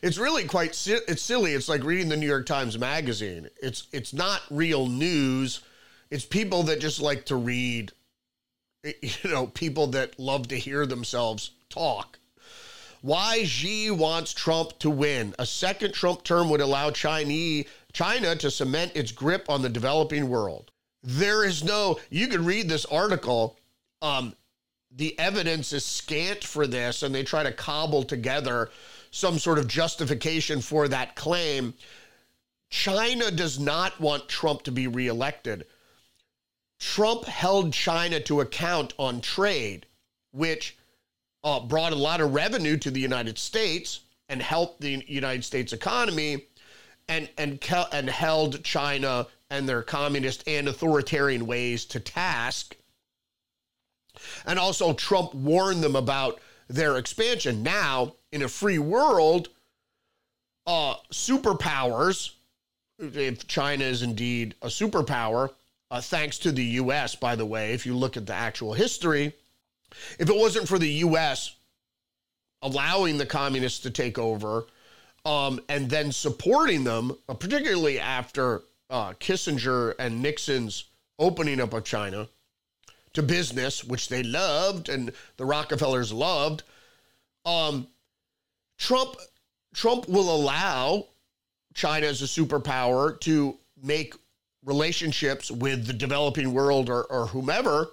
it's 0.02 0.18
really 0.18 0.46
quite 0.46 0.70
it's 0.88 1.22
silly. 1.22 1.54
It's 1.54 1.70
like 1.70 1.84
reading 1.84 2.10
the 2.10 2.18
New 2.18 2.28
York 2.28 2.46
Times 2.46 2.78
magazine. 2.78 3.48
It's 3.62 3.88
it's 3.92 4.14
not 4.14 4.42
real 4.50 4.88
news. 4.88 5.62
It's 6.10 6.26
people 6.26 6.64
that 6.64 6.80
just 6.80 7.00
like 7.00 7.26
to 7.26 7.36
read 7.36 7.92
you 9.02 9.30
know, 9.32 9.48
people 9.48 9.88
that 9.88 10.20
love 10.20 10.48
to 10.50 10.58
hear 10.58 10.86
themselves 10.86 11.52
talk. 11.70 12.20
Why 13.02 13.44
Xi 13.44 13.90
wants 13.90 14.34
Trump 14.34 14.78
to 14.80 14.90
win. 14.90 15.34
A 15.40 15.46
second 15.46 15.94
Trump 15.94 16.24
term 16.24 16.50
would 16.50 16.62
allow 16.62 16.92
Chinese, 16.92 17.66
China 17.94 18.36
to 18.36 18.52
cement 18.52 18.92
its 18.96 19.12
grip 19.12 19.50
on 19.50 19.62
the 19.62 19.70
developing 19.70 20.30
world. 20.30 20.72
There 21.04 21.44
is 21.44 21.64
no, 21.64 22.00
you 22.12 22.28
could 22.28 22.42
read 22.42 22.70
this 22.70 22.86
article. 22.86 23.58
Um, 24.04 24.36
the 24.96 25.18
evidence 25.18 25.74
is 25.74 25.86
scant 25.86 26.44
for 26.44 26.68
this, 26.68 27.04
and 27.04 27.14
they 27.16 27.24
try 27.24 27.44
to 27.44 27.52
cobble 27.52 28.04
together 28.04 28.70
some 29.12 29.40
sort 29.40 29.58
of 29.58 29.68
justification 29.68 30.62
for 30.62 30.88
that 30.88 31.16
claim. 31.16 31.74
China 32.70 33.32
does 33.32 33.60
not 33.60 34.00
want 34.00 34.30
Trump 34.30 34.64
to 34.64 34.72
be 34.72 34.88
reelected. 34.88 35.66
Trump 36.80 37.26
held 37.26 37.74
China 37.74 38.20
to 38.22 38.42
account 38.42 38.94
on 38.98 39.22
trade, 39.22 39.86
which 40.32 40.78
uh, 41.44 41.60
brought 41.60 41.94
a 41.94 41.98
lot 41.98 42.22
of 42.22 42.34
revenue 42.34 42.78
to 42.78 42.92
the 42.92 43.00
United 43.00 43.38
States 43.38 44.02
and 44.30 44.42
helped 44.42 44.82
the 44.82 45.04
United 45.08 45.44
States 45.44 45.74
economy, 45.74 46.46
and 47.08 47.30
and 47.38 47.60
and 47.92 48.10
held 48.10 48.64
China 48.64 49.28
and 49.50 49.68
their 49.68 49.84
communist 49.84 50.48
and 50.48 50.68
authoritarian 50.68 51.46
ways 51.46 51.86
to 51.86 52.00
task. 52.00 52.78
And 54.46 54.60
also, 54.60 54.94
Trump 54.94 55.34
warned 55.34 55.84
them 55.84 55.96
about 55.96 56.40
their 56.68 56.98
expansion. 56.98 57.64
Now, 57.64 58.16
in 58.32 58.44
a 58.44 58.48
free 58.48 58.80
world, 58.80 59.50
uh, 60.66 60.96
superpowers, 61.12 62.32
if 63.00 63.48
China 63.48 63.84
is 63.84 64.02
indeed 64.02 64.56
a 64.62 64.68
superpower, 64.68 65.50
uh, 65.90 66.02
thanks 66.02 66.40
to 66.40 66.52
the 66.52 66.64
US, 66.64 67.16
by 67.16 67.36
the 67.36 67.46
way, 67.46 67.74
if 67.74 67.86
you 67.86 67.96
look 67.96 68.16
at 68.16 68.26
the 68.26 68.34
actual 68.34 68.74
history. 68.74 69.34
If 70.18 70.30
it 70.30 70.36
wasn't 70.36 70.68
for 70.68 70.80
the 70.80 70.90
US 71.06 71.56
allowing 72.62 73.18
the 73.18 73.26
communists 73.26 73.80
to 73.80 73.90
take 73.90 74.18
over 74.18 74.66
um, 75.26 75.60
and 75.68 75.90
then 75.90 76.12
supporting 76.12 76.84
them, 76.84 77.18
uh, 77.28 77.34
particularly 77.34 78.00
after 78.00 78.62
uh, 78.90 79.14
Kissinger 79.14 79.96
and 80.00 80.22
Nixon's 80.22 80.86
opening 81.20 81.60
up 81.60 81.74
of 81.74 81.84
China 81.84 82.28
to 83.14 83.24
business, 83.24 83.84
which 83.84 84.10
they 84.10 84.24
loved 84.24 84.90
and 84.90 85.12
the 85.38 85.46
Rockefellers 85.46 86.14
loved, 86.14 86.64
um, 87.46 87.88
Trump 88.78 89.16
Trump 89.74 90.08
will 90.08 90.34
allow 90.34 91.08
China 91.74 92.08
as 92.08 92.22
a 92.22 92.26
superpower 92.26 93.20
to 93.22 93.58
make 93.82 94.14
relationships 94.66 95.50
with 95.50 95.88
the 95.88 95.94
developing 95.94 96.54
world 96.54 96.90
or, 96.90 97.04
or 97.06 97.28
whomever, 97.28 97.92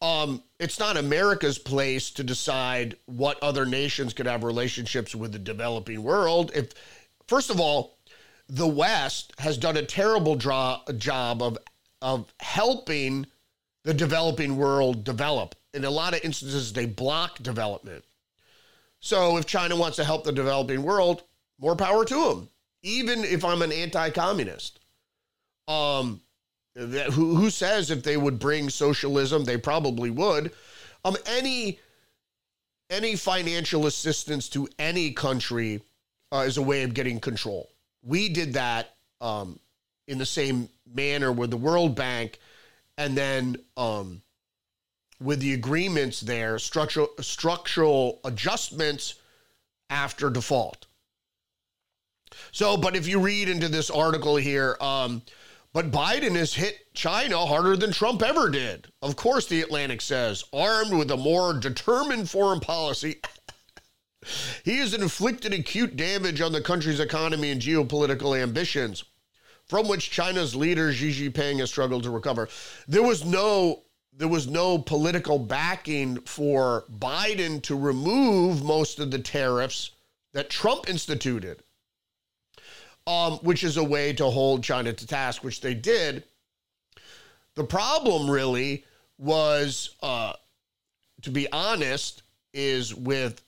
um, 0.00 0.42
it's 0.58 0.80
not 0.80 0.96
America's 0.96 1.58
place 1.58 2.10
to 2.10 2.24
decide 2.24 2.96
what 3.06 3.40
other 3.42 3.64
nations 3.64 4.12
could 4.12 4.26
have 4.26 4.42
relationships 4.42 5.14
with 5.14 5.32
the 5.32 5.38
developing 5.38 6.02
world. 6.02 6.50
If, 6.54 6.72
first 7.28 7.50
of 7.50 7.60
all, 7.60 7.98
the 8.48 8.66
West 8.66 9.32
has 9.38 9.56
done 9.56 9.76
a 9.76 9.82
terrible 9.82 10.36
job 10.36 11.42
of 11.42 11.58
of 12.02 12.34
helping 12.40 13.26
the 13.84 13.94
developing 13.94 14.56
world 14.56 15.04
develop. 15.04 15.54
In 15.74 15.84
a 15.84 15.90
lot 15.90 16.14
of 16.14 16.20
instances, 16.22 16.72
they 16.72 16.86
block 16.86 17.38
development. 17.42 18.04
So 19.00 19.36
if 19.36 19.46
China 19.46 19.76
wants 19.76 19.96
to 19.96 20.04
help 20.04 20.24
the 20.24 20.32
developing 20.32 20.82
world, 20.82 21.24
more 21.58 21.76
power 21.76 22.04
to 22.04 22.28
them. 22.28 22.48
Even 22.82 23.24
if 23.24 23.44
I'm 23.44 23.62
an 23.62 23.72
anti-communist. 23.72 24.78
Um, 25.68 26.20
who, 26.74 27.34
who 27.36 27.50
says 27.50 27.90
if 27.90 28.02
they 28.02 28.16
would 28.16 28.38
bring 28.38 28.70
socialism, 28.70 29.44
they 29.44 29.56
probably 29.56 30.10
would. 30.10 30.52
Um, 31.04 31.16
any 31.26 31.78
any 32.90 33.16
financial 33.16 33.86
assistance 33.86 34.48
to 34.50 34.68
any 34.78 35.12
country 35.12 35.80
uh, 36.30 36.44
is 36.46 36.58
a 36.58 36.62
way 36.62 36.82
of 36.82 36.92
getting 36.92 37.20
control. 37.20 37.70
We 38.02 38.28
did 38.28 38.52
that 38.54 38.94
um, 39.20 39.58
in 40.08 40.18
the 40.18 40.26
same 40.26 40.68
manner 40.92 41.32
with 41.32 41.50
the 41.50 41.56
World 41.56 41.94
Bank, 41.94 42.38
and 43.02 43.16
then 43.16 43.56
um, 43.76 44.22
with 45.20 45.40
the 45.40 45.54
agreements 45.54 46.20
there, 46.20 46.56
structural 46.60 47.08
structural 47.20 48.20
adjustments 48.24 49.16
after 49.90 50.30
default. 50.30 50.86
So, 52.52 52.76
but 52.76 52.94
if 52.94 53.08
you 53.08 53.18
read 53.18 53.48
into 53.48 53.68
this 53.68 53.90
article 53.90 54.36
here, 54.36 54.76
um, 54.80 55.22
but 55.72 55.90
Biden 55.90 56.36
has 56.36 56.54
hit 56.54 56.94
China 56.94 57.44
harder 57.44 57.76
than 57.76 57.92
Trump 57.92 58.22
ever 58.22 58.48
did. 58.48 58.86
Of 59.02 59.16
course, 59.16 59.46
the 59.46 59.62
Atlantic 59.62 60.00
says, 60.00 60.44
armed 60.52 60.92
with 60.92 61.10
a 61.10 61.16
more 61.16 61.54
determined 61.54 62.30
foreign 62.30 62.60
policy, 62.60 63.20
he 64.64 64.78
has 64.78 64.94
inflicted 64.94 65.52
acute 65.52 65.96
damage 65.96 66.40
on 66.40 66.52
the 66.52 66.60
country's 66.60 67.00
economy 67.00 67.50
and 67.50 67.60
geopolitical 67.60 68.40
ambitions, 68.40 69.02
from 69.66 69.88
which 69.88 70.10
China's 70.10 70.54
leader 70.54 70.92
Xi 70.92 71.10
Jinping 71.10 71.60
has 71.60 71.70
struggled 71.70 72.02
to 72.04 72.10
recover. 72.10 72.48
There 72.88 73.02
was 73.02 73.24
no 73.24 73.82
there 74.14 74.28
was 74.28 74.46
no 74.46 74.76
political 74.76 75.38
backing 75.38 76.20
for 76.20 76.84
Biden 76.98 77.62
to 77.62 77.74
remove 77.78 78.62
most 78.62 78.98
of 78.98 79.10
the 79.10 79.18
tariffs 79.18 79.92
that 80.34 80.50
Trump 80.50 80.86
instituted 80.86 81.62
um, 83.06 83.38
which 83.38 83.64
is 83.64 83.76
a 83.76 83.84
way 83.84 84.12
to 84.12 84.24
hold 84.30 84.62
China 84.62 84.92
to 84.92 85.06
task, 85.06 85.42
which 85.42 85.60
they 85.60 85.74
did. 85.74 86.24
The 87.54 87.64
problem 87.64 88.30
really 88.30 88.84
was, 89.18 89.96
uh, 90.02 90.34
to 91.22 91.30
be 91.30 91.50
honest, 91.52 92.22
is 92.52 92.94
with 92.94 93.42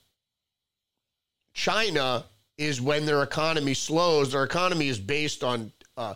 China 1.53 2.25
is 2.57 2.81
when 2.81 3.05
their 3.05 3.23
economy 3.23 3.73
slows. 3.73 4.31
Their 4.31 4.43
economy 4.43 4.87
is 4.87 4.99
based 4.99 5.43
on 5.43 5.71
uh, 5.97 6.15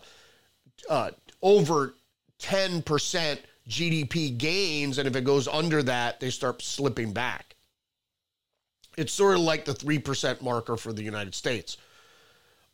uh, 0.88 1.10
over 1.42 1.94
10% 2.40 3.38
GDP 3.68 4.36
gains. 4.36 4.98
And 4.98 5.06
if 5.06 5.16
it 5.16 5.24
goes 5.24 5.46
under 5.48 5.82
that, 5.84 6.20
they 6.20 6.30
start 6.30 6.62
slipping 6.62 7.12
back. 7.12 7.56
It's 8.96 9.12
sort 9.12 9.34
of 9.34 9.40
like 9.40 9.64
the 9.64 9.72
3% 9.72 10.42
marker 10.42 10.76
for 10.76 10.92
the 10.92 11.02
United 11.02 11.34
States. 11.34 11.76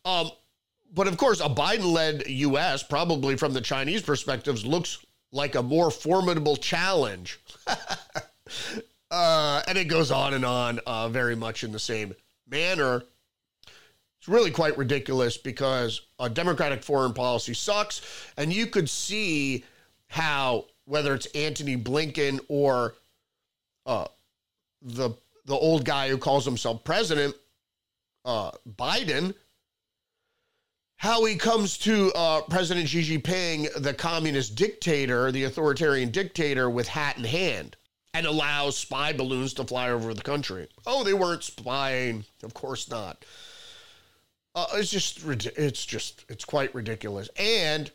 Um, 0.04 0.30
but 0.94 1.08
of 1.08 1.16
course, 1.16 1.40
a 1.40 1.48
Biden 1.48 1.92
led 1.92 2.26
US, 2.28 2.82
probably 2.82 3.36
from 3.36 3.52
the 3.52 3.60
Chinese 3.60 4.02
perspectives, 4.02 4.64
looks 4.64 5.04
like 5.32 5.54
a 5.54 5.62
more 5.62 5.90
formidable 5.90 6.56
challenge. 6.56 7.40
uh, 9.10 9.62
and 9.68 9.76
it 9.76 9.86
goes 9.86 10.10
on 10.10 10.34
and 10.34 10.44
on, 10.44 10.80
uh, 10.86 11.08
very 11.08 11.36
much 11.36 11.64
in 11.64 11.72
the 11.72 11.78
same 11.78 12.14
manner. 12.48 13.02
It's 14.26 14.32
really 14.32 14.50
quite 14.50 14.76
ridiculous 14.76 15.36
because 15.36 16.00
a 16.18 16.28
Democratic 16.28 16.82
foreign 16.82 17.14
policy 17.14 17.54
sucks. 17.54 18.02
And 18.36 18.52
you 18.52 18.66
could 18.66 18.90
see 18.90 19.64
how, 20.08 20.64
whether 20.84 21.14
it's 21.14 21.26
Antony 21.26 21.76
Blinken 21.76 22.40
or 22.48 22.96
uh, 23.86 24.06
the 24.82 25.10
the 25.44 25.54
old 25.54 25.84
guy 25.84 26.08
who 26.08 26.18
calls 26.18 26.44
himself 26.44 26.82
president, 26.82 27.36
uh, 28.24 28.50
Biden, 28.68 29.32
how 30.96 31.24
he 31.24 31.36
comes 31.36 31.78
to 31.78 32.10
uh, 32.16 32.40
President 32.40 32.88
Xi 32.88 33.02
Jinping, 33.02 33.72
the 33.80 33.94
communist 33.94 34.56
dictator, 34.56 35.30
the 35.30 35.44
authoritarian 35.44 36.10
dictator, 36.10 36.68
with 36.68 36.88
hat 36.88 37.16
in 37.16 37.22
hand, 37.22 37.76
and 38.12 38.26
allows 38.26 38.76
spy 38.76 39.12
balloons 39.12 39.54
to 39.54 39.62
fly 39.62 39.88
over 39.88 40.12
the 40.14 40.22
country. 40.22 40.66
Oh, 40.84 41.04
they 41.04 41.14
weren't 41.14 41.44
spying. 41.44 42.24
Of 42.42 42.54
course 42.54 42.90
not. 42.90 43.24
Uh, 44.56 44.66
it's 44.72 44.90
just, 44.90 45.22
it's 45.26 45.84
just, 45.84 46.24
it's 46.30 46.44
quite 46.44 46.74
ridiculous. 46.74 47.28
And 47.36 47.90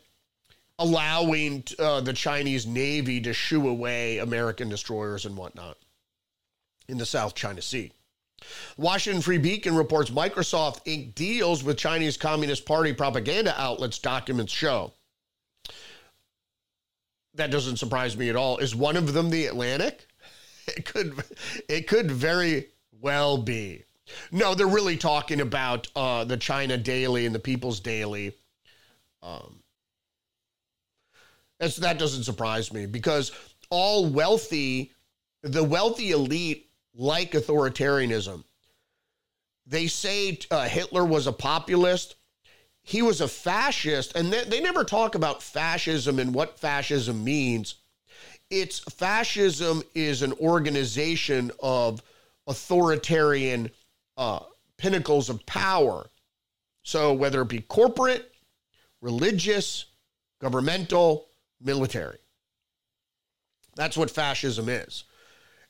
allowing 0.78 1.64
uh, 1.80 2.00
the 2.00 2.12
Chinese 2.12 2.66
Navy 2.66 3.20
to 3.20 3.32
shoo 3.32 3.68
away 3.68 4.18
American 4.18 4.68
destroyers 4.68 5.26
and 5.26 5.36
whatnot 5.36 5.76
in 6.88 6.98
the 6.98 7.04
South 7.04 7.34
China 7.34 7.60
Sea. 7.60 7.90
Washington 8.76 9.22
Free 9.22 9.38
Beacon 9.38 9.74
reports 9.74 10.10
Microsoft 10.10 10.84
Inc. 10.84 11.14
deals 11.16 11.64
with 11.64 11.78
Chinese 11.78 12.16
Communist 12.16 12.64
Party 12.64 12.92
propaganda 12.92 13.54
outlets, 13.60 13.98
documents 13.98 14.52
show. 14.52 14.92
That 17.34 17.50
doesn't 17.50 17.78
surprise 17.78 18.16
me 18.16 18.28
at 18.28 18.36
all. 18.36 18.58
Is 18.58 18.74
one 18.74 18.96
of 18.96 19.12
them 19.12 19.30
the 19.30 19.46
Atlantic? 19.46 20.06
It 20.68 20.84
could, 20.84 21.20
it 21.68 21.88
could 21.88 22.08
very 22.08 22.68
well 23.00 23.36
be. 23.36 23.82
No, 24.30 24.54
they're 24.54 24.66
really 24.66 24.96
talking 24.96 25.40
about 25.40 25.88
uh, 25.96 26.24
the 26.24 26.36
China 26.36 26.76
Daily 26.76 27.26
and 27.26 27.34
the 27.34 27.40
People's 27.40 27.80
Daily. 27.80 28.34
Um, 29.22 29.62
that 31.58 31.98
doesn't 31.98 32.24
surprise 32.24 32.72
me 32.72 32.86
because 32.86 33.30
all 33.70 34.06
wealthy, 34.06 34.92
the 35.42 35.62
wealthy 35.62 36.10
elite 36.10 36.68
like 36.94 37.32
authoritarianism. 37.32 38.44
They 39.66 39.86
say 39.86 40.38
uh, 40.50 40.68
Hitler 40.68 41.04
was 41.04 41.26
a 41.26 41.32
populist. 41.32 42.16
He 42.82 43.00
was 43.00 43.20
a 43.20 43.28
fascist, 43.28 44.16
and 44.16 44.32
they, 44.32 44.42
they 44.44 44.60
never 44.60 44.82
talk 44.82 45.14
about 45.14 45.42
fascism 45.42 46.18
and 46.18 46.34
what 46.34 46.58
fascism 46.58 47.22
means. 47.22 47.76
It's 48.50 48.80
fascism 48.80 49.82
is 49.94 50.22
an 50.22 50.32
organization 50.34 51.52
of 51.62 52.02
authoritarian 52.48 53.70
uh, 54.16 54.40
pinnacles 54.76 55.28
of 55.28 55.44
power. 55.46 56.08
So 56.82 57.12
whether 57.12 57.42
it 57.42 57.48
be 57.48 57.60
corporate, 57.60 58.32
religious, 59.00 59.86
governmental, 60.40 61.28
military. 61.60 62.18
That's 63.76 63.96
what 63.96 64.10
fascism 64.10 64.68
is. 64.68 65.04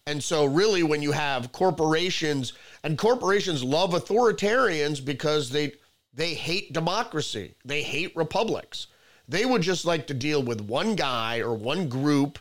And 0.06 0.22
so, 0.22 0.44
really, 0.44 0.82
when 0.82 1.00
you 1.00 1.12
have 1.12 1.52
corporations, 1.52 2.54
and 2.82 2.98
corporations 2.98 3.62
love 3.62 3.92
authoritarians 3.92 5.04
because 5.04 5.50
they 5.50 5.74
they 6.12 6.34
hate 6.34 6.72
democracy, 6.72 7.54
they 7.64 7.82
hate 7.82 8.14
republics. 8.16 8.88
They 9.28 9.46
would 9.46 9.62
just 9.62 9.84
like 9.84 10.08
to 10.08 10.14
deal 10.14 10.42
with 10.42 10.60
one 10.60 10.96
guy 10.96 11.38
or 11.38 11.54
one 11.54 11.88
group 11.88 12.38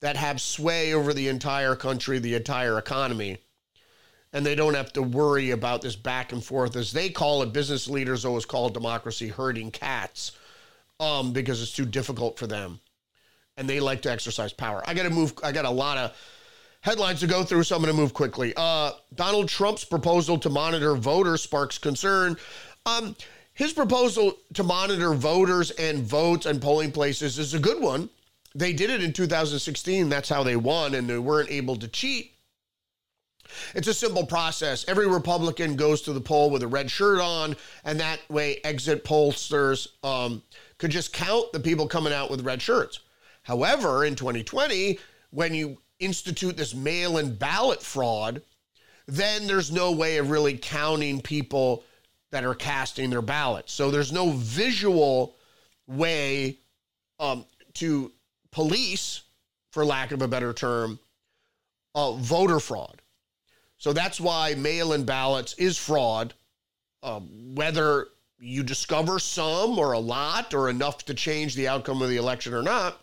that 0.00 0.16
have 0.16 0.40
sway 0.40 0.92
over 0.92 1.14
the 1.14 1.28
entire 1.28 1.76
country, 1.76 2.18
the 2.18 2.34
entire 2.34 2.78
economy. 2.78 3.38
And 4.32 4.44
they 4.44 4.54
don't 4.54 4.74
have 4.74 4.92
to 4.92 5.02
worry 5.02 5.50
about 5.52 5.80
this 5.80 5.96
back 5.96 6.32
and 6.32 6.44
forth, 6.44 6.76
as 6.76 6.92
they 6.92 7.08
call 7.08 7.42
it. 7.42 7.52
Business 7.52 7.88
leaders 7.88 8.24
always 8.24 8.44
call 8.44 8.68
democracy 8.68 9.28
herding 9.28 9.70
cats 9.70 10.32
um, 11.00 11.32
because 11.32 11.62
it's 11.62 11.72
too 11.72 11.86
difficult 11.86 12.38
for 12.38 12.46
them. 12.46 12.80
And 13.56 13.68
they 13.68 13.80
like 13.80 14.02
to 14.02 14.10
exercise 14.10 14.52
power. 14.52 14.82
I 14.86 14.94
got 14.94 15.04
to 15.04 15.10
move. 15.10 15.32
I 15.42 15.52
got 15.52 15.64
a 15.64 15.70
lot 15.70 15.96
of 15.98 16.16
headlines 16.80 17.20
to 17.20 17.26
go 17.26 17.42
through, 17.42 17.64
so 17.64 17.76
I'm 17.76 17.82
going 17.82 17.94
to 17.94 18.00
move 18.00 18.14
quickly. 18.14 18.52
Uh, 18.56 18.92
Donald 19.14 19.48
Trump's 19.48 19.84
proposal 19.84 20.38
to 20.38 20.50
monitor 20.50 20.94
voters 20.94 21.42
sparks 21.42 21.78
concern. 21.78 22.36
Um, 22.86 23.16
his 23.54 23.72
proposal 23.72 24.34
to 24.54 24.62
monitor 24.62 25.14
voters 25.14 25.72
and 25.72 26.02
votes 26.02 26.46
and 26.46 26.62
polling 26.62 26.92
places 26.92 27.38
is 27.38 27.54
a 27.54 27.58
good 27.58 27.82
one. 27.82 28.08
They 28.54 28.72
did 28.72 28.90
it 28.90 29.02
in 29.02 29.12
2016. 29.12 30.08
That's 30.08 30.28
how 30.28 30.42
they 30.42 30.56
won, 30.56 30.94
and 30.94 31.08
they 31.08 31.18
weren't 31.18 31.50
able 31.50 31.76
to 31.76 31.88
cheat. 31.88 32.34
It's 33.74 33.88
a 33.88 33.94
simple 33.94 34.26
process. 34.26 34.84
Every 34.88 35.08
Republican 35.08 35.76
goes 35.76 36.02
to 36.02 36.12
the 36.12 36.20
poll 36.20 36.50
with 36.50 36.62
a 36.62 36.68
red 36.68 36.90
shirt 36.90 37.20
on, 37.20 37.56
and 37.84 37.98
that 38.00 38.20
way, 38.28 38.60
exit 38.64 39.04
pollsters 39.04 39.88
um, 40.04 40.42
could 40.78 40.90
just 40.90 41.12
count 41.12 41.52
the 41.52 41.60
people 41.60 41.86
coming 41.86 42.12
out 42.12 42.30
with 42.30 42.44
red 42.44 42.62
shirts. 42.62 43.00
However, 43.42 44.04
in 44.04 44.14
2020, 44.14 44.98
when 45.30 45.54
you 45.54 45.78
institute 46.00 46.56
this 46.56 46.74
mail 46.74 47.18
in 47.18 47.34
ballot 47.34 47.82
fraud, 47.82 48.42
then 49.06 49.46
there's 49.46 49.72
no 49.72 49.92
way 49.92 50.18
of 50.18 50.30
really 50.30 50.56
counting 50.56 51.20
people 51.20 51.84
that 52.30 52.44
are 52.44 52.54
casting 52.54 53.10
their 53.10 53.22
ballots. 53.22 53.72
So 53.72 53.90
there's 53.90 54.12
no 54.12 54.30
visual 54.30 55.34
way 55.86 56.58
um, 57.18 57.46
to 57.74 58.12
police, 58.50 59.22
for 59.72 59.84
lack 59.84 60.12
of 60.12 60.22
a 60.22 60.28
better 60.28 60.52
term, 60.52 60.98
uh, 61.94 62.12
voter 62.12 62.60
fraud. 62.60 63.00
So 63.78 63.92
that's 63.92 64.20
why 64.20 64.54
mail 64.54 64.92
in 64.92 65.04
ballots 65.04 65.54
is 65.54 65.78
fraud. 65.78 66.34
Um, 67.02 67.54
whether 67.54 68.08
you 68.40 68.62
discover 68.62 69.18
some 69.18 69.78
or 69.78 69.92
a 69.92 69.98
lot 69.98 70.52
or 70.52 70.68
enough 70.68 71.04
to 71.06 71.14
change 71.14 71.54
the 71.54 71.68
outcome 71.68 72.02
of 72.02 72.08
the 72.08 72.16
election 72.16 72.54
or 72.54 72.62
not, 72.62 73.00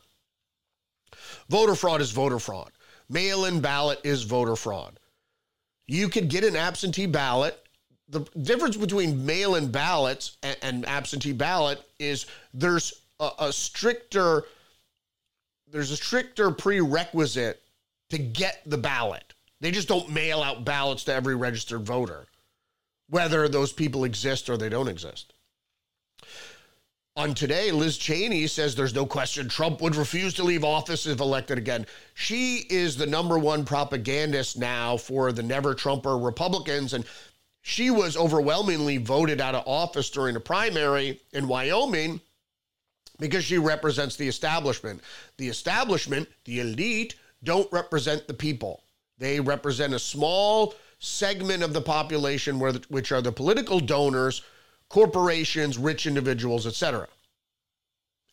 voter 1.50 1.76
fraud 1.76 2.02
is 2.02 2.12
voter 2.12 2.40
fraud. 2.40 2.72
Mail 3.10 3.46
in 3.46 3.62
ballot 3.62 4.00
is 4.04 4.24
voter 4.24 4.56
fraud. 4.56 5.00
You 5.88 6.10
could 6.10 6.30
get 6.30 6.44
an 6.44 6.56
absentee 6.56 7.06
ballot. 7.06 7.62
The 8.10 8.22
difference 8.42 8.76
between 8.76 9.26
mail 9.26 9.56
in 9.56 9.72
ballots 9.72 10.38
and, 10.44 10.58
and, 10.62 10.86
absentee 10.88 11.32
ballot 11.32 11.82
is 12.00 12.26
there's 12.54 13.02
a, 13.20 13.30
a 13.40 13.54
stricter 13.54 14.44
there's 15.68 15.92
a 15.92 15.98
stricter 15.98 16.52
prerequisite 16.52 17.62
to 18.10 18.18
get 18.18 18.62
the 18.66 18.78
ballot. 18.78 19.35
They 19.66 19.72
just 19.72 19.88
don't 19.88 20.12
mail 20.12 20.44
out 20.44 20.64
ballots 20.64 21.06
to 21.06 21.14
every 21.16 21.36
registered 21.36 21.82
voter, 21.82 22.28
whether 23.10 23.48
those 23.48 23.74
people 23.74 24.04
exist 24.04 24.48
or 24.48 24.58
they 24.58 24.70
don't 24.70 24.88
exist. 24.88 25.34
On 27.16 27.34
today, 27.34 27.72
Liz 27.72 27.98
Cheney 27.98 28.46
says 28.46 28.76
there's 28.76 28.94
no 28.94 29.08
question 29.08 29.50
Trump 29.50 29.82
would 29.82 29.96
refuse 29.96 30.36
to 30.36 30.44
leave 30.44 30.64
office 30.64 31.08
if 31.08 31.20
elected 31.20 31.58
again. 31.58 31.88
She 32.14 32.68
is 32.70 32.96
the 32.96 33.08
number 33.08 33.40
one 33.40 33.66
propagandist 33.66 34.56
now 34.56 34.98
for 34.98 35.32
the 35.32 35.42
never 35.42 35.74
Trumper 35.74 36.16
Republicans. 36.16 36.94
And 36.94 37.04
she 37.64 37.90
was 37.90 38.16
overwhelmingly 38.16 38.98
voted 38.98 39.42
out 39.42 39.56
of 39.56 39.64
office 39.66 40.12
during 40.12 40.36
a 40.36 40.40
primary 40.40 41.20
in 41.34 41.48
Wyoming 41.48 42.22
because 43.18 43.44
she 43.44 43.58
represents 43.58 44.16
the 44.16 44.28
establishment. 44.28 45.02
The 45.38 45.48
establishment, 45.48 46.30
the 46.44 46.60
elite, 46.60 47.16
don't 47.44 47.72
represent 47.72 48.28
the 48.28 48.36
people. 48.36 48.84
They 49.18 49.40
represent 49.40 49.94
a 49.94 50.00
small 50.00 50.74
segment 51.00 51.64
of 51.64 51.74
the 51.74 51.82
population, 51.82 52.60
where, 52.60 52.74
which 52.90 53.12
are 53.12 53.22
the 53.22 53.32
political 53.32 53.80
donors 53.80 54.42
corporations, 54.90 55.78
rich 55.78 56.06
individuals, 56.06 56.68
etc. 56.68 57.08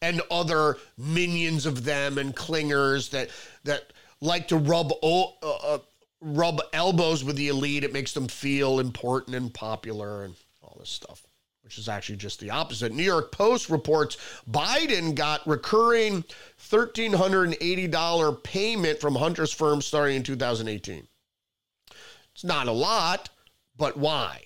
And 0.00 0.20
other 0.30 0.78
minions 0.98 1.66
of 1.66 1.84
them 1.84 2.18
and 2.18 2.34
clingers 2.34 3.10
that 3.10 3.30
that 3.64 3.92
like 4.20 4.48
to 4.48 4.56
rub 4.56 4.92
uh, 5.02 5.24
uh, 5.42 5.78
rub 6.20 6.60
elbows 6.72 7.24
with 7.24 7.36
the 7.36 7.48
elite. 7.48 7.84
It 7.84 7.92
makes 7.92 8.12
them 8.12 8.28
feel 8.28 8.80
important 8.80 9.36
and 9.36 9.52
popular 9.52 10.24
and 10.24 10.34
all 10.62 10.76
this 10.78 10.90
stuff, 10.90 11.26
which 11.72 11.78
is 11.78 11.88
actually 11.88 12.16
just 12.16 12.38
the 12.38 12.50
opposite. 12.50 12.92
New 12.92 13.02
York 13.02 13.32
Post 13.32 13.70
reports 13.70 14.18
Biden 14.50 15.14
got 15.14 15.40
recurring 15.46 16.22
$1,380 16.60 18.42
payment 18.42 19.00
from 19.00 19.14
Hunter's 19.14 19.54
firm 19.54 19.80
starting 19.80 20.16
in 20.16 20.22
2018. 20.22 21.08
It's 22.34 22.44
not 22.44 22.68
a 22.68 22.72
lot, 22.72 23.30
but 23.78 23.96
why? 23.96 24.42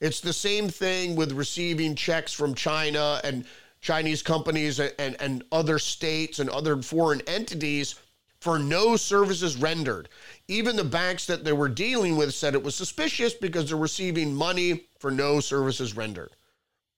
It's 0.00 0.20
the 0.20 0.32
same 0.32 0.68
thing 0.68 1.16
with 1.16 1.32
receiving 1.32 1.96
checks 1.96 2.32
from 2.32 2.54
China 2.54 3.20
and 3.24 3.44
Chinese 3.80 4.22
companies 4.22 4.78
and, 4.78 4.94
and, 5.00 5.16
and 5.18 5.42
other 5.50 5.80
states 5.80 6.38
and 6.38 6.48
other 6.50 6.80
foreign 6.80 7.22
entities 7.22 7.96
for 8.40 8.60
no 8.60 8.96
services 8.96 9.56
rendered. 9.56 10.08
Even 10.46 10.76
the 10.76 10.84
banks 10.84 11.26
that 11.26 11.42
they 11.42 11.52
were 11.52 11.68
dealing 11.68 12.16
with 12.16 12.32
said 12.32 12.54
it 12.54 12.62
was 12.62 12.76
suspicious 12.76 13.34
because 13.34 13.68
they're 13.68 13.76
receiving 13.76 14.32
money 14.32 14.86
for 15.00 15.10
no 15.10 15.40
services 15.40 15.96
rendered. 15.96 16.35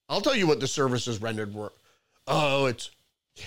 I'll 0.09 0.21
tell 0.21 0.35
you 0.35 0.47
what 0.47 0.59
the 0.59 0.67
services 0.67 1.21
rendered 1.21 1.53
were. 1.53 1.71
Oh, 2.27 2.65
it's 2.65 2.89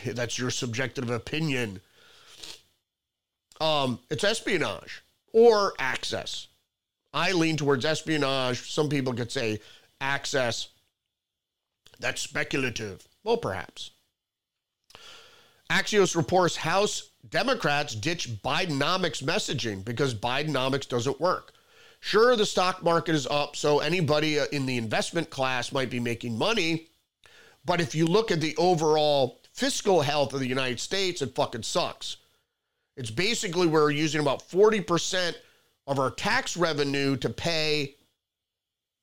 that's 0.07 0.39
your 0.39 0.51
subjective 0.51 1.11
opinion. 1.11 1.81
Um, 3.61 3.99
it's 4.11 4.25
espionage 4.25 5.03
or 5.33 5.75
access. 5.79 6.47
I 7.13 7.33
lean 7.33 7.57
towards 7.57 7.85
espionage. 7.85 8.73
Some 8.73 8.89
people 8.89 9.13
could 9.13 9.31
say 9.31 9.61
access. 10.01 10.69
That's 12.01 12.23
speculative. 12.23 13.07
Well, 13.23 13.37
perhaps. 13.37 13.91
Axios 15.71 16.17
reports 16.17 16.57
House 16.57 17.11
Democrats 17.29 17.95
ditch 17.95 18.43
Bidenomics 18.43 19.23
messaging 19.23 19.85
because 19.85 20.15
Bidenomics 20.15 20.89
doesn't 20.89 21.21
work. 21.21 21.53
Sure, 22.05 22.35
the 22.35 22.45
stock 22.45 22.83
market 22.83 23.15
is 23.15 23.29
up, 23.29 23.55
so 23.55 23.79
anybody 23.79 24.41
uh, 24.41 24.47
in 24.51 24.67
the 24.67 24.77
investment 24.77 25.31
class 25.31 25.71
might 25.71 25.89
be 25.89 26.01
making 26.01 26.37
money. 26.37 26.89
But 27.65 27.81
if 27.81 27.95
you 27.95 28.07
look 28.07 28.33
at 28.33 28.41
the 28.41 28.57
overall 28.57 29.41
fiscal 29.53 30.03
health 30.03 30.35
of 30.35 30.41
the 30.41 30.49
United 30.49 30.81
States, 30.81 31.23
it 31.23 31.37
fucking 31.37 31.63
sucks. 31.63 32.17
It's 32.97 33.13
basically 33.13 33.69
we're 33.69 33.93
using 33.93 34.21
about 34.21 34.41
40% 34.41 35.37
of 35.87 36.01
our 36.01 36.11
tax 36.11 36.57
revenue 36.57 37.17
to 37.19 37.31
pay 37.31 37.95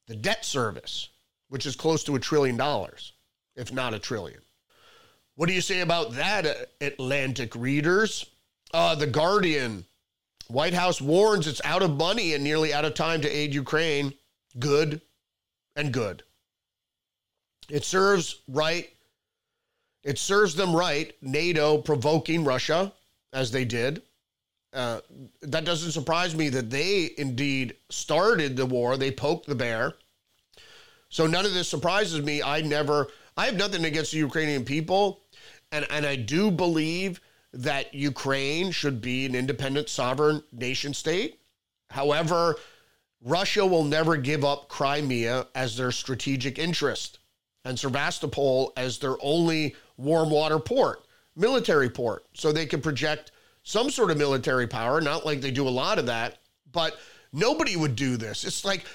the 0.07 0.15
debt 0.17 0.43
service, 0.43 1.07
which 1.47 1.65
is 1.65 1.77
close 1.77 2.03
to 2.03 2.17
a 2.17 2.19
trillion 2.19 2.57
dollars, 2.57 3.13
if 3.55 3.71
not 3.71 3.93
a 3.93 3.99
trillion. 3.99 4.41
What 5.35 5.47
do 5.47 5.55
you 5.55 5.61
say 5.61 5.79
about 5.79 6.11
that, 6.15 6.45
uh, 6.45 6.53
Atlantic 6.81 7.55
readers? 7.55 8.25
Uh, 8.73 8.93
the 8.95 9.07
Guardian. 9.07 9.85
White 10.49 10.73
House 10.73 10.99
warns 10.99 11.45
it's 11.47 11.61
out 11.63 11.83
of 11.83 11.95
money 11.95 12.33
and 12.33 12.43
nearly 12.43 12.73
out 12.73 12.83
of 12.83 12.95
time 12.95 13.21
to 13.21 13.29
aid 13.29 13.53
Ukraine. 13.53 14.13
Good 14.57 15.01
and 15.75 15.93
good. 15.93 16.23
It 17.69 17.85
serves 17.85 18.41
right. 18.47 18.89
It 20.03 20.17
serves 20.17 20.55
them 20.55 20.75
right. 20.75 21.15
NATO 21.21 21.77
provoking 21.77 22.43
Russia 22.43 22.91
as 23.31 23.51
they 23.51 23.63
did. 23.63 24.01
Uh, 24.73 25.01
that 25.41 25.65
doesn't 25.65 25.91
surprise 25.91 26.35
me 26.35 26.49
that 26.49 26.71
they 26.71 27.11
indeed 27.17 27.75
started 27.89 28.57
the 28.57 28.65
war. 28.65 28.97
They 28.97 29.11
poked 29.11 29.47
the 29.47 29.55
bear. 29.55 29.93
So 31.09 31.27
none 31.27 31.45
of 31.45 31.53
this 31.53 31.69
surprises 31.69 32.23
me. 32.23 32.41
I 32.41 32.61
never, 32.61 33.07
I 33.37 33.45
have 33.45 33.55
nothing 33.55 33.85
against 33.85 34.11
the 34.11 34.17
Ukrainian 34.17 34.65
people. 34.65 35.21
And, 35.71 35.85
and 35.91 36.07
I 36.07 36.15
do 36.15 36.49
believe 36.49 37.21
that 37.53 37.93
Ukraine 37.93 38.71
should 38.71 39.01
be 39.01 39.25
an 39.25 39.35
independent 39.35 39.89
sovereign 39.89 40.43
nation 40.51 40.93
state. 40.93 41.39
However, 41.89 42.55
Russia 43.21 43.65
will 43.65 43.83
never 43.83 44.15
give 44.15 44.45
up 44.45 44.69
Crimea 44.69 45.47
as 45.55 45.75
their 45.75 45.91
strategic 45.91 46.59
interest 46.59 47.19
and 47.65 47.77
Sevastopol 47.77 48.71
as 48.77 48.99
their 48.99 49.15
only 49.21 49.75
warm 49.97 50.29
water 50.29 50.59
port, 50.59 51.05
military 51.35 51.89
port, 51.89 52.25
so 52.33 52.51
they 52.51 52.65
can 52.65 52.81
project 52.81 53.31
some 53.63 53.89
sort 53.89 54.11
of 54.11 54.17
military 54.17 54.67
power, 54.67 55.01
not 55.01 55.25
like 55.25 55.41
they 55.41 55.51
do 55.51 55.67
a 55.67 55.69
lot 55.69 55.99
of 55.99 56.05
that, 56.05 56.37
but 56.71 56.97
nobody 57.33 57.75
would 57.75 57.95
do 57.95 58.15
this. 58.15 58.45
It's 58.45 58.63
like, 58.63 58.85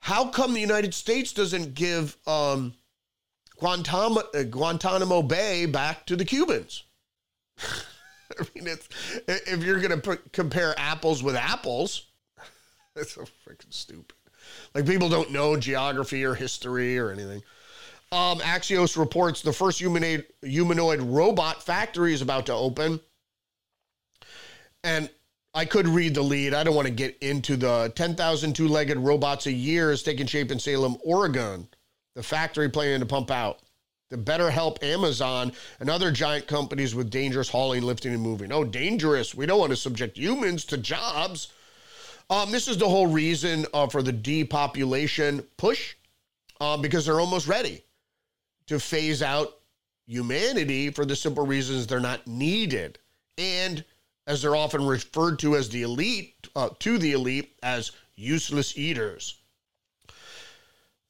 how 0.00 0.28
come 0.28 0.54
the 0.54 0.60
United 0.60 0.94
States 0.94 1.32
doesn't 1.32 1.74
give 1.74 2.16
um, 2.26 2.74
Guantanamo, 3.58 4.22
uh, 4.34 4.42
Guantanamo 4.44 5.22
Bay 5.22 5.66
back 5.66 6.06
to 6.06 6.16
the 6.16 6.24
Cubans? 6.24 6.84
I 8.38 8.44
mean, 8.54 8.66
it's, 8.66 8.88
if 9.28 9.62
you're 9.62 9.80
going 9.80 10.00
to 10.00 10.16
compare 10.32 10.74
apples 10.78 11.22
with 11.22 11.36
apples, 11.36 12.06
that's 12.94 13.12
so 13.12 13.22
freaking 13.22 13.72
stupid. 13.72 14.16
Like 14.74 14.86
people 14.86 15.08
don't 15.08 15.30
know 15.30 15.56
geography 15.56 16.24
or 16.24 16.34
history 16.34 16.98
or 16.98 17.10
anything. 17.10 17.42
Um, 18.10 18.40
Axios 18.40 18.98
reports 18.98 19.40
the 19.40 19.52
first 19.52 19.78
humanoid, 19.78 20.26
humanoid 20.42 21.00
robot 21.00 21.62
factory 21.62 22.12
is 22.12 22.20
about 22.20 22.46
to 22.46 22.52
open. 22.52 23.00
And 24.84 25.08
I 25.54 25.64
could 25.64 25.86
read 25.86 26.14
the 26.14 26.22
lead. 26.22 26.54
I 26.54 26.64
don't 26.64 26.74
want 26.74 26.88
to 26.88 26.94
get 26.94 27.16
into 27.18 27.56
the 27.56 27.92
10,000 27.94 28.54
two 28.54 28.68
legged 28.68 28.98
robots 28.98 29.46
a 29.46 29.52
year 29.52 29.92
is 29.92 30.02
taking 30.02 30.26
shape 30.26 30.50
in 30.50 30.58
Salem, 30.58 30.96
Oregon. 31.04 31.68
The 32.14 32.22
factory 32.22 32.68
planning 32.68 33.00
to 33.00 33.06
pump 33.06 33.30
out 33.30 33.60
to 34.12 34.18
better 34.18 34.50
help 34.50 34.82
Amazon 34.82 35.52
and 35.80 35.90
other 35.90 36.12
giant 36.12 36.46
companies 36.46 36.94
with 36.94 37.10
dangerous 37.10 37.48
hauling, 37.48 37.82
lifting, 37.82 38.12
and 38.12 38.22
moving. 38.22 38.52
Oh, 38.52 38.62
dangerous. 38.62 39.34
We 39.34 39.46
don't 39.46 39.58
want 39.58 39.70
to 39.70 39.76
subject 39.76 40.16
humans 40.16 40.64
to 40.66 40.76
jobs. 40.76 41.48
Um, 42.30 42.50
this 42.50 42.68
is 42.68 42.76
the 42.76 42.88
whole 42.88 43.06
reason 43.06 43.66
uh, 43.74 43.88
for 43.88 44.02
the 44.02 44.12
depopulation 44.12 45.42
push 45.56 45.94
uh, 46.60 46.76
because 46.76 47.06
they're 47.06 47.20
almost 47.20 47.48
ready 47.48 47.82
to 48.66 48.78
phase 48.78 49.22
out 49.22 49.58
humanity 50.06 50.90
for 50.90 51.04
the 51.04 51.16
simple 51.16 51.46
reasons 51.46 51.86
they're 51.86 52.00
not 52.00 52.26
needed. 52.26 52.98
And 53.38 53.82
as 54.26 54.42
they're 54.42 54.56
often 54.56 54.86
referred 54.86 55.38
to 55.40 55.56
as 55.56 55.70
the 55.70 55.82
elite, 55.82 56.34
uh, 56.54 56.68
to 56.80 56.98
the 56.98 57.12
elite 57.12 57.56
as 57.62 57.92
useless 58.14 58.76
eaters. 58.76 59.38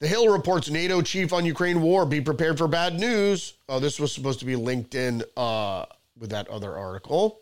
The 0.03 0.09
Hill 0.09 0.27
reports 0.27 0.69
NATO 0.69 1.01
chief 1.01 1.31
on 1.31 1.45
Ukraine 1.45 1.81
war. 1.81 2.05
Be 2.05 2.19
prepared 2.19 2.57
for 2.57 2.67
bad 2.67 2.99
news. 2.99 3.53
Oh, 3.69 3.79
this 3.79 4.01
was 4.01 4.11
supposed 4.11 4.39
to 4.39 4.45
be 4.45 4.57
linked 4.57 4.95
in 4.95 5.23
uh, 5.37 5.85
with 6.19 6.31
that 6.31 6.49
other 6.49 6.75
article. 6.75 7.39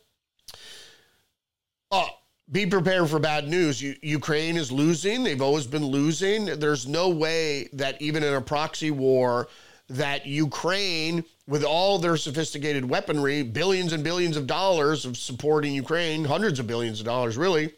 Oh, 1.90 2.06
be 2.52 2.68
prepared 2.68 3.10
for 3.10 3.18
bad 3.18 3.48
news. 3.48 3.82
U- 3.82 3.96
Ukraine 4.04 4.58
is 4.58 4.72
losing. 4.72 5.24
They've 5.24 5.42
always 5.42 5.66
been 5.66 5.88
losing. 5.88 6.46
There's 6.60 6.88
no 6.88 7.10
way 7.10 7.68
that 7.74 8.00
even 8.00 8.22
in 8.22 8.36
a 8.36 8.42
proxy 8.42 8.92
war, 8.92 9.48
that 9.90 10.28
Ukraine, 10.28 11.24
with 11.48 11.64
all 11.64 11.98
their 11.98 12.16
sophisticated 12.16 12.88
weaponry, 12.88 13.42
billions 13.42 13.92
and 13.92 14.04
billions 14.04 14.38
of 14.38 14.46
dollars 14.46 15.04
of 15.04 15.18
supporting 15.18 15.74
Ukraine, 15.74 16.26
hundreds 16.26 16.60
of 16.60 16.68
billions 16.68 17.00
of 17.00 17.08
dollars, 17.08 17.38
really, 17.38 17.74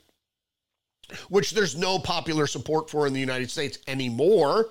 which 1.29 1.51
there's 1.51 1.75
no 1.75 1.99
popular 1.99 2.47
support 2.47 2.89
for 2.89 3.07
in 3.07 3.13
the 3.13 3.19
United 3.19 3.49
States 3.49 3.79
anymore, 3.87 4.67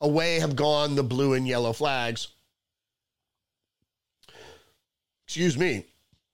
away 0.00 0.38
have 0.38 0.56
gone 0.56 0.94
the 0.94 1.02
blue 1.02 1.34
and 1.34 1.46
yellow 1.46 1.72
flags. 1.72 2.28
Excuse 5.26 5.58
me. 5.58 5.84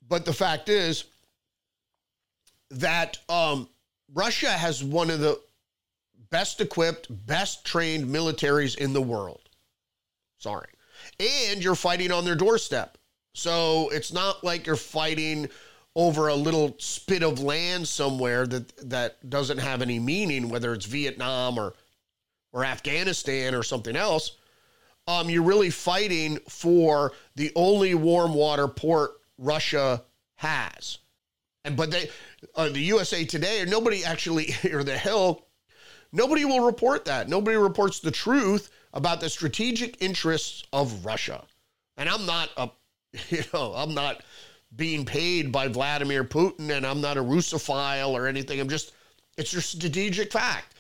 But 0.09 0.25
the 0.25 0.33
fact 0.33 0.68
is 0.68 1.05
that 2.71 3.18
um, 3.29 3.68
Russia 4.12 4.51
has 4.51 4.85
one 4.85 5.11
of 5.11 5.21
the 5.21 5.40
best 6.31 6.61
equipped, 6.61 7.09
best 7.27 7.64
trained 7.64 8.05
militaries 8.07 8.77
in 8.77 8.92
the 8.92 9.01
world. 9.01 9.49
Sorry. 10.38 10.68
And 11.21 11.62
you're 11.62 11.75
fighting 11.75 12.12
on 12.12 12.25
their 12.25 12.35
doorstep. 12.35 12.99
So 13.35 13.88
it's 13.90 14.12
not 14.12 14.45
like 14.45 14.66
you're 14.66 14.77
fighting 14.77 15.49
over 15.94 16.28
a 16.28 16.35
little 16.35 16.74
spit 16.78 17.22
of 17.22 17.40
land 17.40 17.87
somewhere 17.87 18.46
that 18.46 18.90
that 18.90 19.28
doesn't 19.28 19.59
have 19.59 19.83
any 19.83 19.98
meaning, 19.98 20.48
whether 20.48 20.72
it's 20.72 20.87
Vietnam 20.87 21.59
or 21.59 21.74
or 22.52 22.64
Afghanistan 22.64 23.55
or 23.55 23.62
something 23.62 23.96
else. 23.96 24.33
Um, 25.09 25.28
you're 25.28 25.42
really 25.42 25.70
fighting 25.70 26.38
for 26.48 27.12
the 27.35 27.50
only 27.57 27.94
warm 27.94 28.35
water 28.35 28.68
port 28.68 29.12
Russia 29.38 30.02
has. 30.37 30.98
And 31.64 31.76
but 31.76 31.90
they, 31.90 32.11
uh, 32.55 32.68
the 32.68 32.81
USA 32.81 33.24
Today, 33.24 33.64
nobody 33.66 34.05
actually, 34.05 34.55
or 34.72 34.85
the 34.85 34.96
Hill, 34.96 35.46
nobody 36.12 36.44
will 36.44 36.64
report 36.64 37.05
that. 37.07 37.28
Nobody 37.28 37.57
reports 37.57 38.00
the 38.00 38.11
truth 38.11 38.70
about 38.92 39.20
the 39.20 39.28
strategic 39.28 40.00
interests 40.02 40.64
of 40.72 41.05
Russia. 41.05 41.44
And 41.96 42.09
I'm 42.09 42.26
not 42.26 42.50
a, 42.57 42.70
you 43.28 43.42
know, 43.52 43.72
I'm 43.74 43.94
not 43.94 44.22
being 44.76 45.04
paid 45.04 45.52
by 45.52 45.68
Vladimir 45.68 46.24
Putin 46.24 46.70
and 46.70 46.87
I'm 46.87 47.00
not 47.00 47.16
a 47.16 47.22
Russophile 47.22 48.11
or 48.11 48.26
anything. 48.26 48.61
I'm 48.61 48.68
just, 48.68 48.92
it's 49.37 49.52
a 49.54 49.61
strategic 49.61 50.32
fact. 50.32 50.74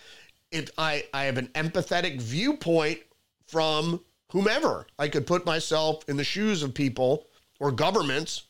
It, 0.50 0.70
I, 0.78 1.04
I 1.12 1.24
have 1.24 1.38
an 1.38 1.48
empathetic 1.48 2.20
viewpoint 2.20 3.00
from 3.46 4.00
whomever. 4.30 4.86
I 4.98 5.08
could 5.08 5.26
put 5.26 5.44
myself 5.44 6.08
in 6.08 6.16
the 6.16 6.24
shoes 6.24 6.62
of 6.62 6.74
people 6.74 7.26
or 7.60 7.70
governments. 7.70 8.44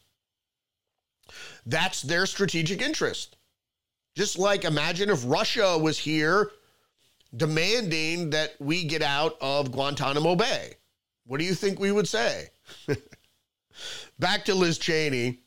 That's 1.67 2.03
their 2.03 2.27
strategic 2.27 2.81
interest. 2.81 3.37
Just 4.17 4.39
like 4.39 4.65
imagine 4.65 5.11
if 5.11 5.25
Russia 5.27 5.79
was 5.79 5.99
here 5.99 6.51
demanding 7.35 8.31
that 8.31 8.55
we 8.61 8.85
get 8.85 9.03
out 9.03 9.37
of 9.41 9.73
Guantanamo 9.73 10.37
Bay. 10.37 10.75
What 11.25 11.39
do 11.39 11.45
you 11.45 11.55
think 11.55 11.79
we 11.79 11.93
would 11.93 12.09
say? 12.09 12.51
Back 14.19 14.45
to 14.47 14.55
Liz 14.55 14.79
Cheney. 14.79 15.39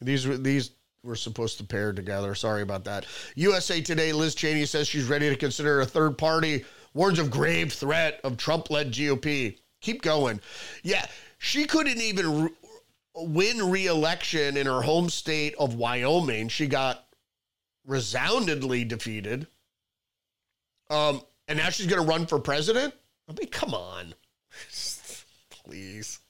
These 0.00 0.26
were 0.26 0.36
these 0.36 0.70
were 1.02 1.16
supposed 1.16 1.58
to 1.58 1.64
pair 1.64 1.92
together. 1.92 2.34
Sorry 2.34 2.62
about 2.62 2.84
that. 2.84 3.06
USA 3.34 3.80
Today, 3.80 4.12
Liz 4.12 4.34
Cheney 4.34 4.66
says 4.66 4.86
she's 4.86 5.08
ready 5.08 5.28
to 5.28 5.36
consider 5.36 5.80
a 5.80 5.86
third 5.86 6.16
party, 6.16 6.64
warns 6.94 7.18
of 7.18 7.30
grave 7.30 7.72
threat 7.72 8.20
of 8.24 8.36
Trump 8.36 8.70
led 8.70 8.92
GOP. 8.92 9.58
Keep 9.80 10.02
going. 10.02 10.40
Yeah, 10.82 11.04
she 11.38 11.64
couldn't 11.64 12.00
even 12.00 12.50
win 13.14 13.70
re-election 13.70 14.56
in 14.56 14.66
her 14.66 14.80
home 14.80 15.10
state 15.10 15.54
of 15.58 15.74
Wyoming. 15.74 16.48
She 16.48 16.66
got 16.66 17.04
resoundingly 17.86 18.84
defeated. 18.84 19.46
Um, 20.88 21.22
and 21.48 21.58
now 21.58 21.70
she's 21.70 21.86
going 21.86 22.00
to 22.00 22.08
run 22.08 22.26
for 22.26 22.38
president. 22.38 22.94
I 23.28 23.32
mean, 23.32 23.48
come 23.48 23.74
on, 23.74 24.14
please. 25.50 26.20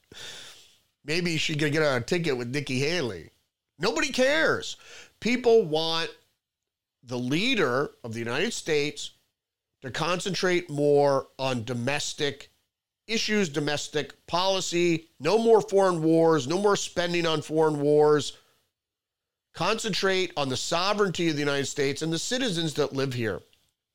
Maybe 1.05 1.37
she 1.37 1.57
could 1.57 1.73
get 1.73 1.83
on 1.83 1.97
a 1.97 2.05
ticket 2.05 2.37
with 2.37 2.49
Nikki 2.49 2.79
Haley. 2.79 3.31
Nobody 3.79 4.11
cares. 4.11 4.77
People 5.21 5.65
want 5.65 6.11
the 7.03 7.19
leader 7.19 7.91
of 8.05 8.13
the 8.13 8.21
United 8.21 8.53
States 8.53 9.13
to 9.83 9.91
concentrate 9.91 10.71
more 10.71 11.27
on 11.39 11.65
domestic 11.65 12.51
issues, 13.09 13.49
domestic 13.49 14.27
policy, 14.27 15.09
no 15.19 15.39
more 15.39 15.61
foreign 15.61 16.03
wars, 16.03 16.47
no 16.47 16.59
more 16.59 16.77
spending 16.77 17.27
on 17.27 17.43
foreign 17.43 17.81
wars. 17.81 18.37
Concentrate 19.55 20.33
on 20.37 20.49
the 20.49 20.57
sovereignty 20.57 21.29
of 21.29 21.35
the 21.35 21.41
United 21.41 21.67
States 21.67 22.03
and 22.03 22.13
the 22.13 22.19
citizens 22.19 22.75
that 22.75 22.93
live 22.93 23.13
here. 23.13 23.41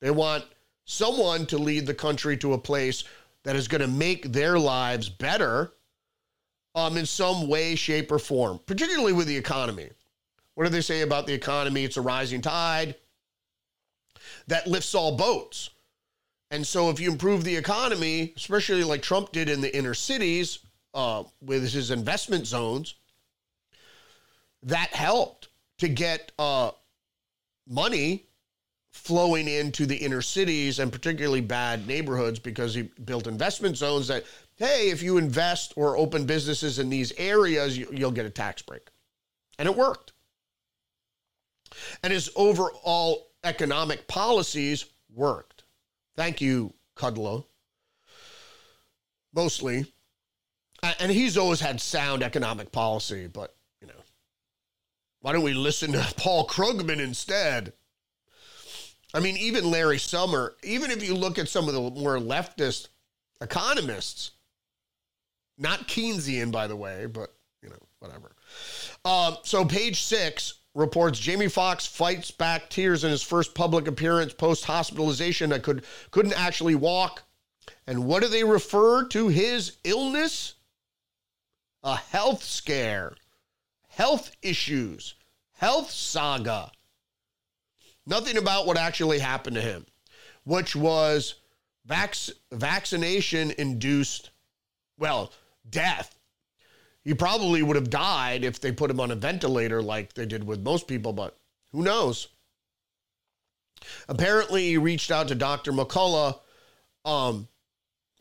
They 0.02 0.12
want 0.12 0.43
someone 0.86 1.46
to 1.48 1.58
lead 1.58 1.88
the 1.88 1.93
country 1.93 2.38
to 2.38 2.54
a 2.54 2.58
place 2.58 3.06
that 3.43 3.56
is 3.56 3.67
going 3.67 3.82
to 3.82 3.88
make 3.88 4.34
their 4.34 4.60
lives 4.60 5.10
better 5.10 5.72
um, 6.77 6.95
in 6.95 7.07
some 7.07 7.47
way, 7.47 7.73
shape, 7.73 8.11
or 8.11 8.19
form, 8.19 8.59
particularly 8.67 9.11
with 9.11 9.25
the 9.25 9.35
economy. 9.35 9.89
What 10.53 10.65
do 10.65 10.69
they 10.69 10.81
say 10.81 11.01
about 11.01 11.25
the 11.25 11.33
economy? 11.33 11.83
It's 11.83 11.97
a 11.97 12.01
rising 12.01 12.39
tide 12.39 12.93
that 14.45 14.67
lifts 14.67 14.93
all 14.93 15.17
boats. 15.17 15.71
And 16.51 16.65
so, 16.65 16.91
if 16.91 16.99
you 16.99 17.11
improve 17.11 17.43
the 17.43 17.55
economy, 17.55 18.31
especially 18.37 18.83
like 18.83 19.01
Trump 19.01 19.31
did 19.31 19.49
in 19.49 19.59
the 19.59 19.75
inner 19.75 19.95
cities 19.95 20.59
uh, 20.93 21.23
with 21.41 21.69
his 21.73 21.89
investment 21.89 22.45
zones, 22.45 22.93
that 24.61 24.93
helped 24.93 25.49
to 25.79 25.87
get 25.87 26.31
uh, 26.37 26.71
money 27.67 28.27
flowing 28.91 29.47
into 29.47 29.85
the 29.85 29.95
inner 29.95 30.21
cities 30.21 30.79
and 30.79 30.91
particularly 30.91 31.41
bad 31.41 31.87
neighborhoods 31.87 32.39
because 32.39 32.73
he 32.73 32.83
built 33.05 33.27
investment 33.27 33.77
zones 33.77 34.07
that, 34.07 34.23
hey, 34.58 34.89
if 34.89 35.02
you 35.02 35.17
invest 35.17 35.74
or 35.76 35.98
open 35.98 36.26
businesses 36.26 36.80
in 36.80 36.89
these 36.89 37.13
areas, 37.17 37.78
you, 37.78 37.88
you'll 37.91 38.12
get 38.12 38.26
a 38.26 38.30
tax 38.30 38.62
break. 38.62 38.89
And 39.58 39.67
it 39.67 39.76
worked. 39.76 40.13
And 42.04 42.12
his 42.12 42.30
overall 42.36 43.28
economic 43.43 44.08
policies 44.08 44.86
worked. 45.13 45.63
Thank 46.15 46.41
you, 46.41 46.74
Kudlow. 46.96 47.46
Mostly. 49.34 49.86
And 51.00 51.12
he's 51.12 51.38
always 51.38 51.60
had 51.60 51.82
sound 51.82 52.24
economic 52.24 52.72
policy, 52.72 53.28
but, 53.28 53.56
you 53.82 53.88
know, 53.88 54.02
why 55.22 55.34
don't 55.34 55.43
we 55.43 55.54
listen 55.54 55.91
to 55.91 56.13
Paul 56.17 56.48
Krugman 56.48 57.00
instead? 57.00 57.74
I 59.13 59.20
mean, 59.20 59.38
even 59.38 59.70
Larry 59.70 60.00
Summer, 60.00 60.56
even 60.63 60.91
if 60.91 61.04
you 61.04 61.15
look 61.15 61.39
at 61.39 61.48
some 61.48 61.67
of 61.67 61.74
the 61.74 62.02
more 62.02 62.17
leftist 62.17 62.89
economists, 63.41 64.32
not 65.58 65.88
Keynesian, 65.88 66.52
by 66.52 66.67
the 66.67 66.76
way, 66.76 67.06
but, 67.06 67.34
you 67.62 67.70
know, 67.70 67.80
whatever. 68.00 68.32
Um, 69.06 69.38
so, 69.43 69.65
page 69.65 70.02
six 70.02 70.56
reports 70.78 71.20
Jamie 71.20 71.48
Foxx 71.48 71.88
fights 71.88 72.30
back 72.30 72.70
tears 72.70 73.04
in 73.04 73.10
his 73.10 73.24
first 73.24 73.56
public 73.56 73.88
appearance 73.88 74.34
post 74.34 74.65
hospitalization 74.65 75.50
that 75.50 75.63
could 75.63 75.84
couldn't 76.12 76.39
actually 76.39 76.76
walk. 76.76 77.24
And 77.88 78.06
what 78.06 78.22
do 78.22 78.30
they 78.30 78.43
refer 78.43 79.06
to 79.08 79.28
his 79.28 79.78
illness? 79.84 80.54
A 81.84 81.96
health 81.96 82.43
scare, 82.43 83.15
health 83.88 84.32
issues, 84.41 85.15
health 85.54 85.89
saga. 85.89 86.72
Nothing 88.06 88.38
about 88.38 88.65
what 88.65 88.78
actually 88.78 89.20
happened 89.20 89.56
to 89.56 89.62
him, 89.62 89.86
which 90.43 90.76
was 90.76 91.36
vac- 91.86 92.15
vaccination 92.52 93.52
induced, 93.58 94.30
well, 94.98 95.32
death 95.69 96.17
he 97.08 97.13
probably 97.13 97.63
would 97.63 97.77
have 97.77 97.89
died 97.89 98.43
if 98.43 98.60
they 98.60 98.73
put 98.73 98.91
him 98.91 98.99
on 98.99 99.12
a 99.12 99.15
ventilator 99.15 99.82
like 99.82 100.12
they 100.13 100.25
did 100.25 100.43
with 100.43 100.60
most 100.60 100.89
people, 100.89 101.13
but 101.13 101.38
who 101.71 101.82
knows? 101.82 102.27
Apparently, 104.10 104.67
he 104.67 104.77
reached 104.77 105.10
out 105.10 105.30
to 105.30 105.36
Dr. 105.36 105.71
McCullough, 105.71 106.38
um, 107.06 107.47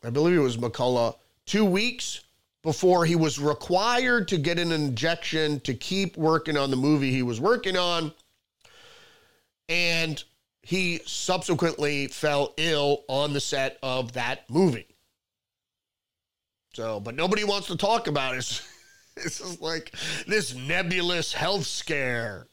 I 0.05 0.09
believe 0.09 0.37
it 0.37 0.41
was 0.41 0.55
McCullough, 0.55 1.17
two 1.45 1.65
weeks 1.65 2.21
before 2.63 3.03
he 3.03 3.17
was 3.17 3.39
required 3.39 4.29
to 4.29 4.37
get 4.37 4.57
an 4.57 4.71
injection 4.71 5.59
to 5.61 5.73
keep 5.73 6.15
working 6.15 6.55
on 6.55 6.71
the 6.71 6.77
movie 6.77 7.11
he 7.11 7.23
was 7.23 7.41
working 7.41 7.75
on. 7.75 8.13
And 9.67 10.23
he 10.61 11.01
subsequently 11.05 12.07
fell 12.07 12.53
ill 12.55 13.03
on 13.09 13.33
the 13.33 13.41
set 13.41 13.79
of 13.83 14.13
that 14.13 14.49
movie. 14.49 14.96
So, 16.77 16.99
but 16.99 17.15
nobody 17.15 17.43
wants 17.43 17.65
to 17.69 17.75
talk 17.75 18.05
about 18.05 18.37
it. 18.37 18.61
This 19.15 19.41
is 19.41 19.59
like 19.59 19.95
this 20.27 20.53
nebulous 20.53 21.33
health 21.33 21.65
scare. 21.65 22.45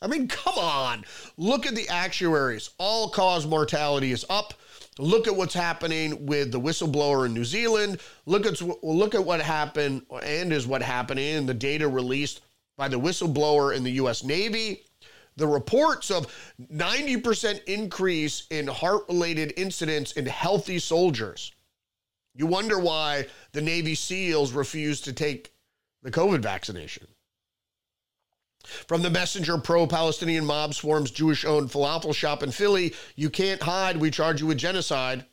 I 0.00 0.06
mean, 0.06 0.28
come 0.28 0.54
on. 0.56 1.04
Look 1.36 1.66
at 1.66 1.74
the 1.74 1.88
actuaries. 1.88 2.70
All 2.78 3.08
cause 3.08 3.48
mortality 3.48 4.12
is 4.12 4.24
up. 4.30 4.54
Look 5.00 5.26
at 5.26 5.34
what's 5.34 5.54
happening 5.54 6.24
with 6.24 6.52
the 6.52 6.60
whistleblower 6.60 7.26
in 7.26 7.34
New 7.34 7.44
Zealand. 7.44 7.98
Look 8.26 8.46
at 8.46 8.62
look 8.84 9.16
at 9.16 9.24
what 9.24 9.40
happened 9.40 10.02
and 10.22 10.52
is 10.52 10.68
what 10.68 10.82
happening 10.82 11.34
in 11.34 11.46
the 11.46 11.52
data 11.52 11.88
released 11.88 12.42
by 12.76 12.86
the 12.86 13.00
whistleblower 13.00 13.76
in 13.76 13.82
the 13.82 13.98
US 14.02 14.22
Navy. 14.22 14.84
The 15.34 15.48
reports 15.48 16.12
of 16.12 16.32
90% 16.72 17.64
increase 17.64 18.46
in 18.50 18.68
heart-related 18.68 19.54
incidents 19.56 20.12
in 20.12 20.26
healthy 20.26 20.78
soldiers. 20.78 21.50
You 22.38 22.46
wonder 22.46 22.78
why 22.78 23.26
the 23.50 23.60
Navy 23.60 23.96
SEALs 23.96 24.52
refused 24.52 25.04
to 25.04 25.12
take 25.12 25.52
the 26.02 26.10
COVID 26.12 26.40
vaccination. 26.40 27.08
From 28.86 29.02
the 29.02 29.10
messenger 29.10 29.58
pro 29.58 29.88
Palestinian 29.88 30.46
mob 30.46 30.72
swarms 30.72 31.10
Jewish 31.10 31.44
owned 31.44 31.70
falafel 31.70 32.14
shop 32.14 32.44
in 32.44 32.52
Philly, 32.52 32.94
you 33.16 33.28
can't 33.28 33.60
hide, 33.60 33.96
we 33.96 34.12
charge 34.12 34.40
you 34.40 34.46
with 34.46 34.56
genocide. 34.58 35.24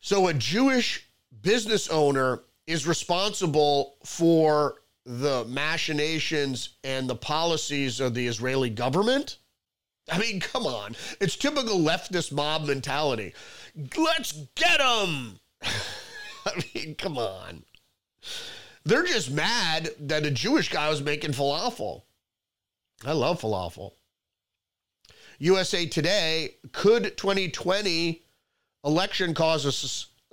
So, 0.00 0.28
a 0.28 0.34
Jewish 0.34 1.06
business 1.42 1.90
owner 1.90 2.42
is 2.66 2.86
responsible 2.86 3.98
for 4.02 4.76
the 5.04 5.44
machinations 5.44 6.70
and 6.84 7.08
the 7.08 7.16
policies 7.16 8.00
of 8.00 8.14
the 8.14 8.26
Israeli 8.26 8.70
government? 8.70 9.36
I 10.10 10.18
mean, 10.18 10.40
come 10.40 10.66
on. 10.66 10.96
It's 11.20 11.36
typical 11.36 11.78
leftist 11.78 12.32
mob 12.32 12.64
mentality. 12.64 13.34
Let's 13.96 14.32
get 14.54 14.78
them. 14.78 15.38
I 16.46 16.62
mean, 16.74 16.94
come 16.96 17.18
on. 17.18 17.64
They're 18.84 19.04
just 19.04 19.30
mad 19.30 19.90
that 20.00 20.26
a 20.26 20.30
Jewish 20.30 20.68
guy 20.68 20.88
was 20.88 21.02
making 21.02 21.32
falafel. 21.32 22.02
I 23.04 23.12
love 23.12 23.40
falafel. 23.40 23.92
USA 25.38 25.86
Today 25.86 26.56
could 26.72 27.16
2020 27.16 28.22
election 28.84 29.34
cause 29.34 29.64
a 29.64 29.72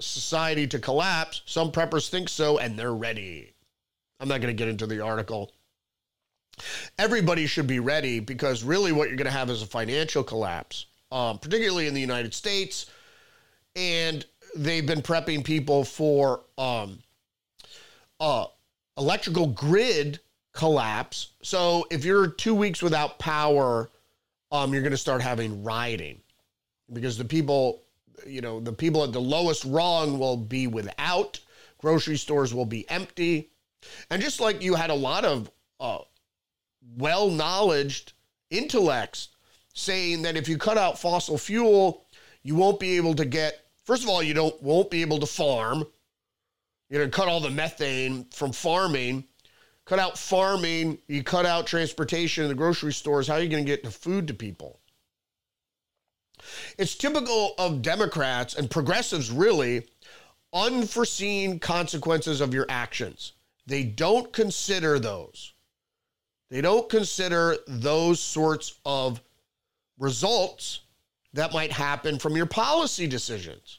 society 0.01 0.67
to 0.67 0.79
collapse? 0.79 1.41
Some 1.45 1.71
preppers 1.71 2.09
think 2.09 2.29
so, 2.29 2.57
and 2.57 2.77
they're 2.77 2.93
ready. 2.93 3.53
I'm 4.19 4.27
not 4.27 4.41
going 4.41 4.55
to 4.55 4.57
get 4.57 4.67
into 4.67 4.85
the 4.85 5.01
article. 5.01 5.51
Everybody 6.97 7.47
should 7.47 7.67
be 7.67 7.79
ready 7.79 8.19
because 8.19 8.63
really 8.63 8.91
what 8.91 9.07
you're 9.07 9.17
going 9.17 9.25
to 9.25 9.31
have 9.31 9.49
is 9.49 9.61
a 9.61 9.67
financial 9.67 10.23
collapse, 10.23 10.87
um, 11.11 11.39
particularly 11.39 11.87
in 11.87 11.93
the 11.93 12.01
United 12.01 12.33
States. 12.33 12.87
And 13.75 14.25
they've 14.55 14.85
been 14.85 15.01
prepping 15.01 15.43
people 15.43 15.83
for 15.83 16.41
um, 16.57 16.99
uh, 18.19 18.45
electrical 18.97 19.47
grid 19.47 20.19
collapse. 20.53 21.31
So 21.41 21.88
if 21.89 22.03
you're 22.03 22.27
two 22.27 22.55
weeks 22.55 22.81
without 22.81 23.19
power, 23.19 23.89
um, 24.51 24.73
you're 24.73 24.81
going 24.81 24.91
to 24.91 24.97
start 24.97 25.21
having 25.21 25.63
rioting 25.63 26.21
because 26.91 27.17
the 27.17 27.25
people, 27.25 27.83
you 28.25 28.41
know, 28.41 28.59
the 28.59 28.73
people 28.73 29.03
at 29.03 29.13
the 29.13 29.21
lowest 29.21 29.63
rung 29.65 30.19
will 30.19 30.38
be 30.38 30.67
without. 30.67 31.39
Grocery 31.77 32.17
stores 32.17 32.53
will 32.53 32.65
be 32.65 32.89
empty. 32.89 33.49
And 34.09 34.21
just 34.21 34.39
like 34.39 34.62
you 34.62 34.75
had 34.75 34.89
a 34.89 34.95
lot 34.95 35.23
of 35.23 35.49
uh, 35.79 35.99
well 36.97 37.29
knowledged 37.29 38.13
intellects 38.49 39.29
saying 39.73 40.23
that 40.23 40.35
if 40.35 40.49
you 40.49 40.57
cut 40.57 40.77
out 40.77 40.99
fossil 40.99 41.38
fuel, 41.38 42.05
you 42.43 42.55
won't 42.55 42.79
be 42.79 42.97
able 42.97 43.13
to 43.15 43.25
get, 43.25 43.65
first 43.89 44.04
of 44.04 44.10
all, 44.10 44.21
you 44.21 44.34
don't 44.34 44.62
won't 44.62 44.89
be 44.89 45.02
able 45.02 45.19
to 45.19 45.25
farm 45.25 45.86
you're 46.89 47.06
to 47.06 47.12
cut 47.12 47.28
all 47.28 47.39
the 47.39 47.52
methane 47.52 48.25
from 48.32 48.52
farming, 48.52 49.25
cut 49.86 49.99
out 49.99 50.17
farming, 50.17 50.97
you 51.08 51.23
cut 51.23 51.45
out 51.45 51.67
transportation 51.67 52.43
in 52.43 52.49
the 52.49 52.56
grocery 52.56 52.93
stores. 52.93 53.28
How 53.28 53.36
are 53.36 53.41
you 53.41 53.49
to 53.49 53.62
get 53.62 53.84
the 53.84 53.91
food 53.91 54.28
to 54.28 54.34
people? 54.34 54.80
It's 56.78 56.95
typical 56.95 57.54
of 57.60 57.82
Democrats 57.82 58.56
and 58.56 58.71
progressives, 58.71 59.30
really, 59.30 59.88
unforeseen 60.52 61.60
consequences 61.60 62.41
of 62.41 62.54
your 62.54 62.65
actions. 62.69 63.34
They 63.67 63.84
don't 63.84 64.34
consider 64.34 64.97
those. 64.97 65.54
They 66.49 66.62
don't 66.62 66.89
consider 66.89 67.58
those 67.67 68.19
sorts 68.19 68.80
of 68.84 69.21
results 69.99 70.80
that 71.34 71.54
might 71.54 71.71
happen 71.71 72.17
from 72.17 72.36
your 72.36 72.47
policy 72.47 73.06
decisions. 73.06 73.78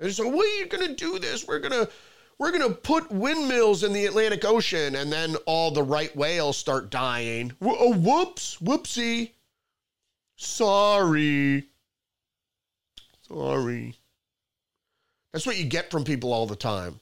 And 0.00 0.12
so, 0.12 0.28
well, 0.28 0.58
you're 0.58 0.66
going 0.66 0.88
to 0.88 0.94
do 0.94 1.18
this. 1.18 1.46
We're 1.46 1.58
going 1.58 1.86
to 1.86 1.90
we're 2.38 2.52
going 2.52 2.66
to 2.66 2.74
put 2.74 3.12
windmills 3.12 3.84
in 3.84 3.92
the 3.92 4.06
Atlantic 4.06 4.46
Ocean, 4.46 4.96
and 4.96 5.12
then 5.12 5.36
all 5.44 5.70
the 5.70 5.82
right 5.82 6.14
whales 6.16 6.56
start 6.56 6.90
dying. 6.90 7.52
Oh, 7.60 7.92
whoops, 7.92 8.56
whoopsie. 8.62 9.32
Sorry. 10.36 11.68
Sorry. 13.28 13.94
That's 15.32 15.46
what 15.46 15.58
you 15.58 15.66
get 15.66 15.90
from 15.90 16.02
people 16.02 16.32
all 16.32 16.46
the 16.46 16.56
time. 16.56 16.98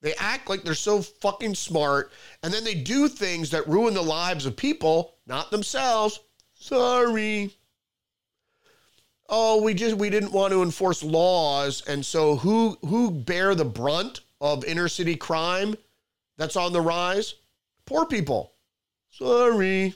They 0.00 0.14
act 0.14 0.48
like 0.48 0.62
they're 0.62 0.74
so 0.74 1.02
fucking 1.02 1.54
smart, 1.54 2.10
and 2.42 2.50
then 2.50 2.64
they 2.64 2.74
do 2.74 3.06
things 3.08 3.50
that 3.50 3.68
ruin 3.68 3.92
the 3.92 4.02
lives 4.02 4.46
of 4.46 4.56
people, 4.56 5.16
not 5.26 5.50
themselves. 5.50 6.20
Sorry. 6.54 7.54
Oh, 9.28 9.62
we 9.62 9.74
just 9.74 9.96
we 9.96 10.08
didn't 10.08 10.32
want 10.32 10.52
to 10.52 10.62
enforce 10.62 11.02
laws, 11.02 11.82
and 11.86 12.04
so 12.04 12.36
who 12.36 12.78
who 12.86 13.10
bear 13.10 13.54
the 13.54 13.64
brunt 13.64 14.20
of 14.40 14.64
inner 14.64 14.88
city 14.88 15.16
crime 15.16 15.74
that's 16.36 16.56
on 16.56 16.72
the 16.72 16.80
rise? 16.80 17.34
Poor 17.84 18.06
people. 18.06 18.54
Sorry. 19.10 19.94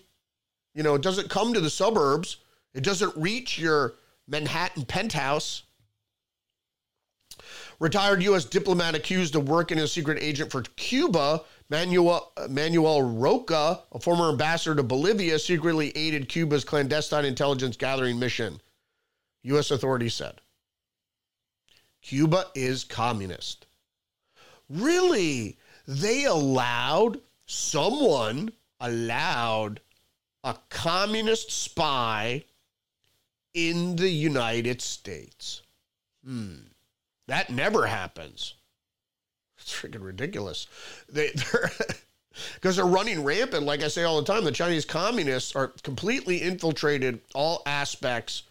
You 0.75 0.83
know, 0.83 0.95
it 0.95 1.03
doesn't 1.03 1.31
come 1.31 1.55
to 1.55 1.61
the 1.61 1.71
suburbs. 1.71 2.39
It 2.75 2.83
doesn't 2.83 3.17
reach 3.17 3.59
your 3.59 3.95
Manhattan 4.27 4.85
penthouse. 4.85 5.63
Retired 7.81 8.23
U.S. 8.23 8.45
diplomat 8.45 8.95
accused 8.95 9.35
of 9.35 9.49
working 9.49 9.77
as 9.79 9.85
a 9.85 9.89
secret 9.89 10.19
agent 10.21 10.53
for 10.53 10.63
Cuba, 10.77 11.43
Manuel, 11.69 12.33
Manuel 12.49 13.03
Roca, 13.03 13.83
a 13.93 13.99
former 13.99 14.29
ambassador 14.29 14.77
to 14.77 14.83
Bolivia, 14.83 15.39
secretly 15.39 15.91
aided 15.97 16.29
Cuba's 16.29 16.65
clandestine 16.65 17.25
intelligence 17.25 17.77
gathering 17.77 18.19
mission, 18.19 18.61
U.S. 19.45 19.71
authorities 19.71 20.15
said. 20.15 20.41
Cuba 22.01 22.47
is 22.55 22.85
communist. 22.85 23.67
Really? 24.69 25.57
They 25.87 26.25
allowed 26.25 27.21
someone 27.47 28.53
allowed 28.81 29.81
a 30.45 30.57
communist 30.69 31.51
spy 31.51 32.45
in 33.55 33.97
the 33.97 34.09
United 34.09 34.81
States. 34.83 35.63
Hmm. 36.25 36.55
That 37.29 37.51
never 37.51 37.87
happens. 37.87 38.55
It's 39.59 39.73
freaking 39.73 40.03
ridiculous. 40.05 40.67
They, 41.09 41.29
they're 41.53 41.71
because 42.55 42.77
they're 42.77 42.85
running 42.85 43.23
rampant. 43.23 43.65
Like 43.65 43.83
I 43.83 43.89
say 43.89 44.05
all 44.05 44.21
the 44.21 44.33
time, 44.33 44.45
the 44.45 44.53
Chinese 44.53 44.85
communists 44.85 45.55
are 45.55 45.69
completely 45.83 46.43
infiltrated 46.43 47.21
all 47.35 47.63
aspects, 47.67 48.45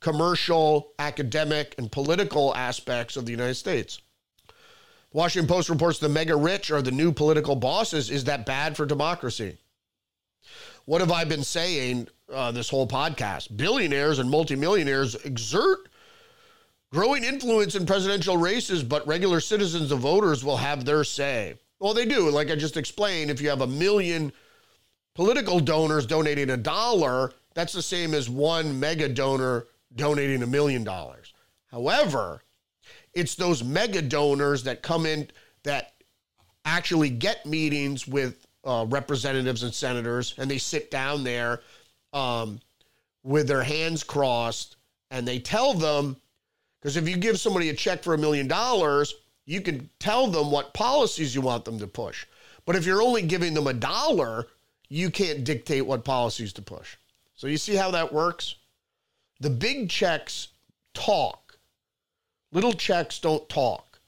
commercial, 0.00 0.92
academic, 0.98 1.74
and 1.78 1.90
political 1.90 2.54
aspects 2.54 3.16
of 3.16 3.24
the 3.24 3.32
United 3.32 3.54
States. 3.54 4.00
Washington 5.12 5.48
Post 5.48 5.70
reports 5.70 5.98
the 5.98 6.08
mega 6.08 6.36
rich 6.36 6.70
are 6.70 6.82
the 6.82 6.90
new 6.90 7.12
political 7.12 7.56
bosses. 7.56 8.10
Is 8.10 8.24
that 8.24 8.46
bad 8.46 8.76
for 8.76 8.84
democracy? 8.84 9.56
What 10.84 11.00
have 11.00 11.10
I 11.10 11.24
been 11.24 11.44
saying 11.44 12.08
uh, 12.32 12.52
this 12.52 12.68
whole 12.68 12.86
podcast? 12.86 13.56
Billionaires 13.56 14.18
and 14.18 14.30
multimillionaires 14.30 15.14
exert 15.16 15.88
growing 16.92 17.24
influence 17.24 17.74
in 17.74 17.86
presidential 17.86 18.36
races, 18.36 18.82
but 18.82 19.06
regular 19.06 19.40
citizens 19.40 19.92
and 19.92 20.00
voters 20.00 20.44
will 20.44 20.56
have 20.56 20.84
their 20.84 21.04
say. 21.04 21.54
Well, 21.80 21.94
they 21.94 22.06
do. 22.06 22.30
Like 22.30 22.50
I 22.50 22.56
just 22.56 22.76
explained, 22.76 23.30
if 23.30 23.40
you 23.40 23.48
have 23.48 23.60
a 23.60 23.66
million 23.66 24.32
political 25.14 25.60
donors 25.60 26.06
donating 26.06 26.50
a 26.50 26.56
dollar, 26.56 27.32
that's 27.54 27.72
the 27.72 27.82
same 27.82 28.14
as 28.14 28.28
one 28.28 28.78
mega 28.78 29.08
donor 29.08 29.66
donating 29.94 30.42
a 30.42 30.46
million 30.46 30.84
dollars. 30.84 31.32
However, 31.70 32.42
it's 33.14 33.34
those 33.34 33.62
mega 33.64 34.02
donors 34.02 34.62
that 34.64 34.82
come 34.82 35.06
in 35.06 35.28
that 35.64 35.94
actually 36.64 37.10
get 37.10 37.46
meetings 37.46 38.06
with 38.06 38.46
uh, 38.64 38.86
representatives 38.88 39.62
and 39.62 39.74
senators, 39.74 40.34
and 40.38 40.50
they 40.50 40.58
sit 40.58 40.90
down 40.90 41.24
there 41.24 41.60
um, 42.12 42.60
with 43.22 43.48
their 43.48 43.62
hands 43.62 44.04
crossed, 44.04 44.76
and 45.10 45.26
they 45.26 45.38
tell 45.38 45.74
them 45.74 46.16
because 46.80 46.96
if 46.96 47.08
you 47.08 47.16
give 47.16 47.40
somebody 47.40 47.70
a 47.70 47.74
check 47.74 48.02
for 48.02 48.14
a 48.14 48.18
million 48.18 48.46
dollars, 48.46 49.14
you 49.46 49.60
can 49.60 49.88
tell 49.98 50.26
them 50.28 50.50
what 50.50 50.74
policies 50.74 51.34
you 51.34 51.40
want 51.40 51.64
them 51.64 51.78
to 51.78 51.86
push. 51.86 52.26
But 52.66 52.76
if 52.76 52.86
you're 52.86 53.02
only 53.02 53.22
giving 53.22 53.54
them 53.54 53.66
a 53.66 53.72
dollar, 53.72 54.46
you 54.88 55.10
can't 55.10 55.44
dictate 55.44 55.86
what 55.86 56.04
policies 56.04 56.52
to 56.54 56.62
push. 56.62 56.96
So 57.34 57.46
you 57.46 57.56
see 57.56 57.74
how 57.74 57.90
that 57.92 58.12
works? 58.12 58.56
The 59.40 59.50
big 59.50 59.88
checks 59.88 60.48
talk. 60.94 61.58
Little 62.52 62.72
checks 62.72 63.18
don't 63.18 63.48
talk. 63.48 64.00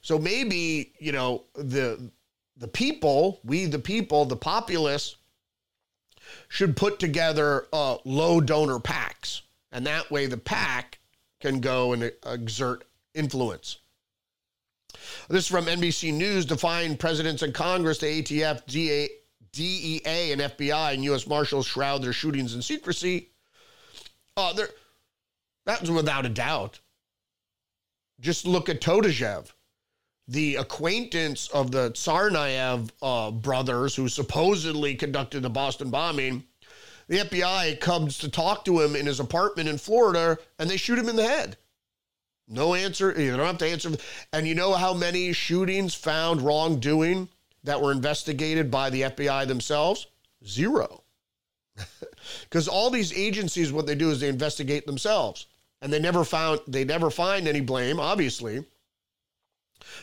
So 0.00 0.18
maybe, 0.18 0.92
you 0.98 1.12
know, 1.12 1.44
the 1.54 2.10
the 2.56 2.68
people, 2.68 3.40
we 3.44 3.66
the 3.66 3.78
people, 3.78 4.24
the 4.24 4.36
populace 4.36 5.16
should 6.48 6.76
put 6.76 6.98
together 6.98 7.66
uh, 7.72 7.98
low 8.04 8.40
donor 8.40 8.78
PACs. 8.78 9.42
And 9.72 9.86
that 9.86 10.10
way 10.10 10.26
the 10.26 10.36
PAC 10.38 10.98
can 11.40 11.60
go 11.60 11.92
and 11.92 12.10
exert 12.26 12.84
influence. 13.14 13.78
This 15.28 15.44
is 15.44 15.46
from 15.46 15.66
NBC 15.66 16.12
News. 16.12 16.46
Defying 16.46 16.96
presidents 16.96 17.42
and 17.42 17.54
Congress, 17.54 17.98
the 17.98 18.22
ATF, 18.22 18.66
DA, 18.66 19.08
DEA, 19.52 20.32
and 20.32 20.40
FBI 20.40 20.94
and 20.94 21.04
U.S. 21.04 21.26
Marshals 21.26 21.66
shroud 21.66 22.02
their 22.02 22.12
shootings 22.12 22.54
in 22.54 22.62
secrecy. 22.62 23.30
Uh, 24.38 24.66
that's 25.66 25.90
without 25.90 26.26
a 26.26 26.30
doubt. 26.30 26.80
Just 28.20 28.46
look 28.46 28.68
at 28.68 28.80
Todashev, 28.80 29.52
the 30.26 30.56
acquaintance 30.56 31.48
of 31.48 31.70
the 31.70 31.90
Tsarnaev 31.90 32.90
uh, 33.02 33.30
brothers 33.30 33.94
who 33.94 34.08
supposedly 34.08 34.94
conducted 34.94 35.42
the 35.42 35.50
Boston 35.50 35.90
bombing 35.90 36.44
the 37.08 37.20
FBI 37.20 37.80
comes 37.80 38.18
to 38.18 38.28
talk 38.28 38.66
to 38.66 38.80
him 38.80 38.94
in 38.94 39.06
his 39.06 39.18
apartment 39.18 39.68
in 39.68 39.78
Florida 39.78 40.38
and 40.58 40.68
they 40.68 40.76
shoot 40.76 40.98
him 40.98 41.08
in 41.08 41.16
the 41.16 41.26
head. 41.26 41.56
No 42.46 42.74
answer. 42.74 43.18
You 43.18 43.36
don't 43.36 43.46
have 43.46 43.58
to 43.58 43.66
answer. 43.66 43.90
And 44.32 44.46
you 44.46 44.54
know 44.54 44.74
how 44.74 44.94
many 44.94 45.32
shootings 45.32 45.94
found 45.94 46.42
wrongdoing 46.42 47.28
that 47.64 47.80
were 47.80 47.92
investigated 47.92 48.70
by 48.70 48.90
the 48.90 49.02
FBI 49.02 49.46
themselves? 49.48 50.06
Zero. 50.46 51.02
Because 52.42 52.68
all 52.68 52.90
these 52.90 53.16
agencies, 53.16 53.72
what 53.72 53.86
they 53.86 53.94
do 53.94 54.10
is 54.10 54.20
they 54.20 54.28
investigate 54.28 54.86
themselves. 54.86 55.46
And 55.80 55.92
they 55.92 55.98
never 55.98 56.24
found, 56.24 56.60
they 56.66 56.84
never 56.84 57.10
find 57.10 57.46
any 57.46 57.60
blame, 57.60 58.00
obviously. 58.00 58.64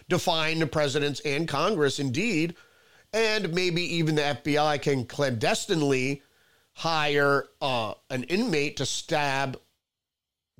Define 0.09 0.59
the 0.59 0.67
presidents 0.67 1.19
and 1.21 1.47
Congress, 1.47 1.99
indeed. 1.99 2.55
And 3.13 3.53
maybe 3.53 3.81
even 3.95 4.15
the 4.15 4.21
FBI 4.21 4.81
can 4.81 5.05
clandestinely 5.05 6.21
hire 6.73 7.47
uh, 7.61 7.93
an 8.09 8.23
inmate 8.23 8.77
to 8.77 8.85
stab 8.85 9.59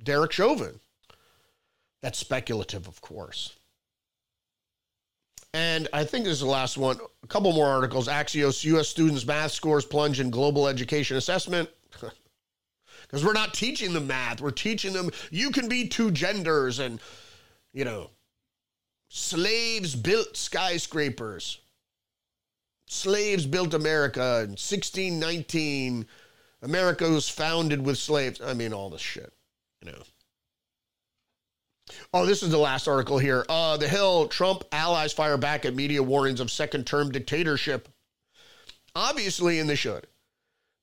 Derek 0.02 0.32
Chauvin. 0.32 0.80
That's 2.02 2.18
speculative, 2.18 2.86
of 2.86 3.00
course. 3.00 3.56
And 5.56 5.88
I 5.94 6.04
think 6.04 6.26
this 6.26 6.34
is 6.34 6.40
the 6.40 6.46
last 6.46 6.76
one. 6.76 6.98
A 7.22 7.26
couple 7.28 7.50
more 7.54 7.66
articles. 7.66 8.08
Axios 8.08 8.62
U.S. 8.64 8.88
students' 8.88 9.24
math 9.24 9.52
scores 9.52 9.86
plunge 9.86 10.20
in 10.20 10.28
global 10.28 10.68
education 10.68 11.16
assessment. 11.16 11.70
Because 13.02 13.24
we're 13.24 13.34
not 13.34 13.54
teaching 13.54 13.92
them 13.92 14.08
math. 14.08 14.40
We're 14.40 14.50
teaching 14.50 14.92
them 14.92 15.10
you 15.30 15.52
can 15.52 15.68
be 15.68 15.86
two 15.86 16.10
genders 16.10 16.80
and, 16.80 16.98
you 17.72 17.84
know, 17.84 18.10
slaves 19.08 19.94
built 19.94 20.36
skyscrapers 20.36 21.60
slaves 22.88 23.46
built 23.46 23.74
America 23.74 24.40
in 24.42 24.50
1619. 24.50 26.06
America 26.62 27.08
was 27.08 27.28
founded 27.28 27.84
with 27.84 27.98
slaves. 27.98 28.40
I 28.40 28.54
mean, 28.54 28.72
all 28.72 28.90
this 28.90 29.00
shit, 29.00 29.32
you 29.84 29.92
know. 29.92 30.02
Oh, 32.12 32.26
this 32.26 32.42
is 32.42 32.50
the 32.50 32.58
last 32.58 32.88
article 32.88 33.18
here. 33.18 33.44
Uh, 33.48 33.76
the 33.76 33.88
Hill 33.88 34.28
Trump 34.28 34.64
allies 34.72 35.12
fire 35.12 35.36
back 35.36 35.64
at 35.64 35.74
media 35.74 36.02
warnings 36.02 36.40
of 36.40 36.50
second 36.50 36.86
term 36.86 37.10
dictatorship. 37.10 37.88
Obviously, 38.94 39.58
and 39.58 39.68
they 39.68 39.74
should, 39.74 40.06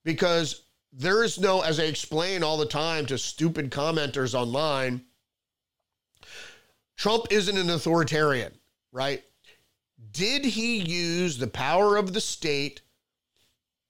because 0.05 0.63
there 0.91 1.23
is 1.23 1.39
no, 1.39 1.61
as 1.61 1.79
I 1.79 1.83
explain 1.83 2.43
all 2.43 2.57
the 2.57 2.65
time 2.65 3.07
to 3.07 3.17
stupid 3.17 3.71
commenters 3.71 4.35
online, 4.35 5.01
Trump 6.95 7.25
isn't 7.31 7.57
an 7.57 7.71
authoritarian, 7.71 8.53
right? 8.91 9.23
did 10.13 10.45
he 10.45 10.77
use 10.77 11.37
the 11.37 11.47
power 11.47 11.97
of 11.97 12.13
the 12.13 12.21
state 12.21 12.81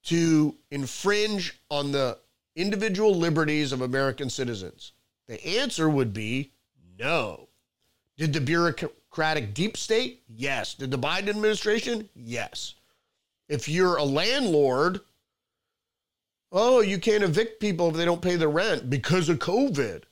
to 0.04 0.56
infringe 0.72 1.60
on 1.70 1.92
the 1.92 2.18
individual 2.56 3.14
liberties 3.14 3.72
of 3.72 3.82
American 3.82 4.30
citizens? 4.30 4.94
The 5.28 5.46
answer 5.60 5.90
would 5.90 6.14
be 6.14 6.53
no. 7.04 7.50
Did 8.18 8.32
the 8.32 8.40
bureaucratic 8.40 9.54
deep 9.54 9.76
state? 9.76 10.24
Yes. 10.30 10.74
Did 10.74 10.90
the 10.90 10.98
Biden 10.98 11.30
administration? 11.30 12.08
Yes. 12.16 12.76
If 13.50 13.68
you're 13.68 13.98
a 13.98 14.04
landlord, 14.04 15.02
oh, 16.52 16.80
you 16.80 16.98
can't 16.98 17.24
evict 17.24 17.60
people 17.60 17.90
if 17.90 17.96
they 17.96 18.06
don't 18.06 18.22
pay 18.22 18.38
the 18.38 18.48
rent 18.48 18.90
because 18.90 19.28
of 19.28 19.40
COVID. 19.40 20.04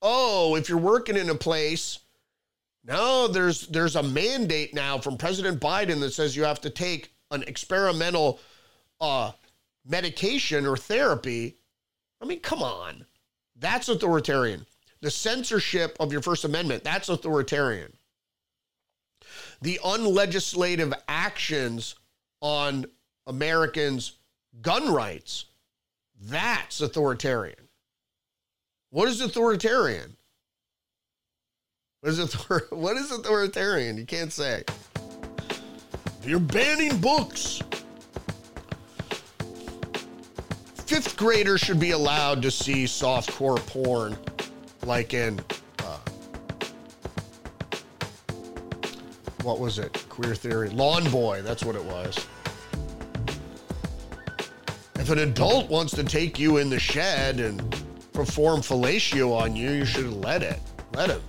Oh, 0.00 0.54
if 0.54 0.68
you're 0.68 0.78
working 0.78 1.16
in 1.16 1.28
a 1.28 1.34
place, 1.34 1.98
no, 2.84 3.26
there's 3.26 3.66
there's 3.66 3.96
a 3.96 4.02
mandate 4.02 4.72
now 4.74 4.98
from 4.98 5.18
President 5.18 5.60
Biden 5.60 6.00
that 6.00 6.12
says 6.12 6.36
you 6.36 6.44
have 6.44 6.60
to 6.62 6.70
take 6.70 7.12
an 7.32 7.42
experimental 7.42 8.38
uh, 9.00 9.32
medication 9.84 10.66
or 10.66 10.76
therapy. 10.76 11.56
I 12.22 12.26
mean, 12.26 12.40
come 12.40 12.62
on. 12.62 13.06
That's 13.56 13.88
authoritarian. 13.88 14.64
The 15.02 15.10
censorship 15.10 15.96
of 15.98 16.12
your 16.12 16.22
First 16.22 16.44
Amendment, 16.44 16.84
that's 16.84 17.08
authoritarian. 17.08 17.92
The 19.62 19.80
unlegislative 19.84 20.92
actions 21.08 21.94
on 22.40 22.86
Americans' 23.26 24.16
gun 24.62 24.92
rights, 24.92 25.46
that's 26.22 26.80
authoritarian. 26.80 27.68
What 28.90 29.08
is 29.08 29.20
authoritarian? 29.20 30.16
What 32.00 32.10
is, 32.10 32.20
author- 32.20 32.66
what 32.74 32.96
is 32.96 33.10
authoritarian? 33.10 33.96
You 33.96 34.06
can't 34.06 34.32
say. 34.32 34.64
You're 36.24 36.40
banning 36.40 36.98
books. 36.98 37.62
Fifth 40.86 41.16
graders 41.16 41.60
should 41.60 41.78
be 41.78 41.92
allowed 41.92 42.42
to 42.42 42.50
see 42.50 42.84
softcore 42.84 43.64
porn, 43.66 44.16
like 44.84 45.14
in, 45.14 45.40
uh, 45.80 45.98
what 49.42 49.58
was 49.58 49.78
it? 49.78 50.04
Queer 50.08 50.34
Theory. 50.34 50.70
Lawn 50.70 51.08
Boy, 51.10 51.42
that's 51.42 51.64
what 51.64 51.76
it 51.76 51.84
was. 51.84 52.26
If 54.96 55.10
an 55.10 55.18
adult 55.18 55.70
wants 55.70 55.94
to 55.94 56.04
take 56.04 56.38
you 56.38 56.58
in 56.58 56.70
the 56.70 56.78
shed 56.78 57.40
and 57.40 57.58
perform 58.12 58.60
fellatio 58.60 59.36
on 59.36 59.56
you, 59.56 59.70
you 59.70 59.84
should 59.84 60.12
let 60.12 60.42
it. 60.42 60.60
Let 60.94 61.10
him. 61.10 61.22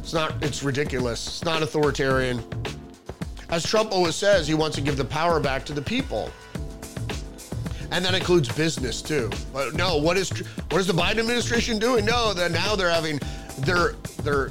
It's 0.00 0.12
not, 0.12 0.42
it's 0.42 0.62
ridiculous. 0.62 1.26
It's 1.26 1.44
not 1.44 1.62
authoritarian. 1.62 2.42
As 3.50 3.62
Trump 3.64 3.92
always 3.92 4.16
says, 4.16 4.48
he 4.48 4.54
wants 4.54 4.76
to 4.76 4.82
give 4.82 4.96
the 4.96 5.04
power 5.04 5.38
back 5.40 5.64
to 5.66 5.72
the 5.72 5.82
people. 5.82 6.30
And 7.94 8.04
that 8.04 8.14
includes 8.14 8.48
business 8.48 9.00
too. 9.00 9.30
But 9.52 9.74
no, 9.74 9.98
what 9.98 10.16
is 10.16 10.28
what 10.70 10.80
is 10.80 10.88
the 10.88 10.92
Biden 10.92 11.20
administration 11.20 11.78
doing? 11.78 12.04
No, 12.04 12.34
that 12.34 12.50
now 12.50 12.74
they're 12.74 12.90
having 12.90 13.20
they're 13.60 13.92
they're 14.24 14.50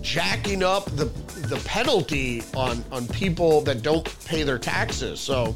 jacking 0.00 0.62
up 0.62 0.86
the 0.96 1.04
the 1.48 1.60
penalty 1.66 2.42
on 2.54 2.82
on 2.90 3.06
people 3.08 3.60
that 3.60 3.82
don't 3.82 4.08
pay 4.24 4.42
their 4.42 4.58
taxes. 4.58 5.20
So 5.20 5.54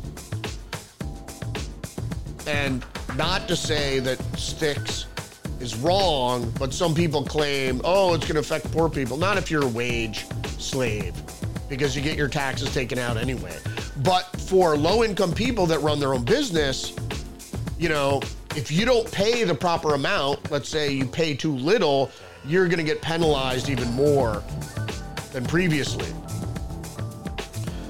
and 2.46 2.84
not 3.16 3.48
to 3.48 3.56
say 3.56 4.00
that 4.00 4.22
sticks 4.38 5.06
is 5.60 5.74
wrong, 5.76 6.52
but 6.58 6.74
some 6.74 6.94
people 6.94 7.24
claim, 7.24 7.80
oh, 7.82 8.12
it's 8.12 8.24
going 8.26 8.34
to 8.34 8.40
affect 8.40 8.70
poor 8.72 8.90
people. 8.90 9.16
Not 9.16 9.38
if 9.38 9.50
you're 9.50 9.64
a 9.64 9.68
wage 9.68 10.26
slave, 10.58 11.14
because 11.70 11.96
you 11.96 12.02
get 12.02 12.18
your 12.18 12.28
taxes 12.28 12.74
taken 12.74 12.98
out 12.98 13.16
anyway. 13.16 13.56
But 14.02 14.24
for 14.40 14.76
low 14.76 15.04
income 15.04 15.32
people 15.32 15.66
that 15.66 15.80
run 15.80 16.00
their 16.00 16.14
own 16.14 16.24
business, 16.24 16.94
you 17.78 17.88
know, 17.88 18.20
if 18.56 18.70
you 18.70 18.84
don't 18.84 19.10
pay 19.10 19.44
the 19.44 19.54
proper 19.54 19.94
amount, 19.94 20.50
let's 20.50 20.68
say 20.68 20.92
you 20.92 21.06
pay 21.06 21.34
too 21.34 21.54
little, 21.54 22.10
you're 22.44 22.66
going 22.66 22.78
to 22.78 22.84
get 22.84 23.00
penalized 23.02 23.68
even 23.68 23.90
more 23.92 24.42
than 25.32 25.44
previously. 25.44 26.06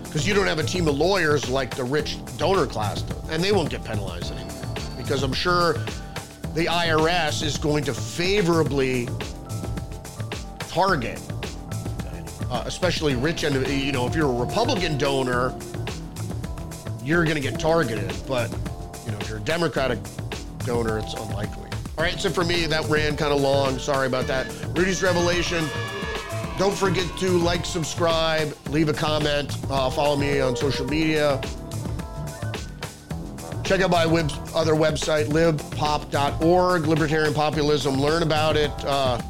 Because 0.04 0.28
you 0.28 0.34
don't 0.34 0.46
have 0.46 0.58
a 0.58 0.64
team 0.64 0.86
of 0.86 0.96
lawyers 0.96 1.48
like 1.48 1.74
the 1.74 1.84
rich 1.84 2.18
donor 2.36 2.66
class, 2.66 3.04
and 3.30 3.42
they 3.42 3.52
won't 3.52 3.70
get 3.70 3.84
penalized 3.84 4.32
anymore. 4.32 4.74
Because 4.96 5.22
I'm 5.22 5.32
sure 5.32 5.74
the 6.54 6.66
IRS 6.66 7.42
is 7.42 7.58
going 7.58 7.82
to 7.84 7.94
favorably 7.94 9.08
target, 10.68 11.20
uh, 12.50 12.62
especially 12.66 13.16
rich 13.16 13.42
and 13.42 13.66
you 13.68 13.92
know, 13.92 14.06
if 14.06 14.14
you're 14.14 14.30
a 14.30 14.44
Republican 14.44 14.96
donor, 14.96 15.52
you're 17.04 17.24
going 17.24 17.36
to 17.36 17.40
get 17.40 17.60
targeted. 17.60 18.12
But 18.26 18.50
you 19.04 19.12
know, 19.12 19.18
if 19.18 19.28
you're 19.28 19.38
a 19.38 19.42
Democratic 19.42 19.98
donor, 20.60 20.98
it's 20.98 21.14
unlikely. 21.14 21.68
All 21.96 22.02
right, 22.02 22.18
so 22.18 22.30
for 22.30 22.44
me, 22.44 22.66
that 22.66 22.88
ran 22.88 23.16
kind 23.16 23.32
of 23.32 23.40
long. 23.40 23.78
Sorry 23.78 24.06
about 24.06 24.26
that. 24.26 24.46
Rudy's 24.76 25.02
Revelation. 25.02 25.64
Don't 26.58 26.74
forget 26.74 27.06
to 27.18 27.30
like, 27.38 27.64
subscribe, 27.64 28.56
leave 28.68 28.88
a 28.88 28.92
comment, 28.92 29.56
uh, 29.70 29.90
follow 29.90 30.16
me 30.16 30.40
on 30.40 30.56
social 30.56 30.86
media. 30.86 31.40
Check 33.64 33.80
out 33.80 33.90
my 33.90 34.06
web, 34.06 34.30
other 34.54 34.74
website, 34.74 35.26
libpop.org, 35.26 36.86
Libertarian 36.86 37.34
Populism. 37.34 38.00
Learn 38.00 38.22
about 38.22 38.56
it. 38.56 38.70
Uh, 38.84 39.20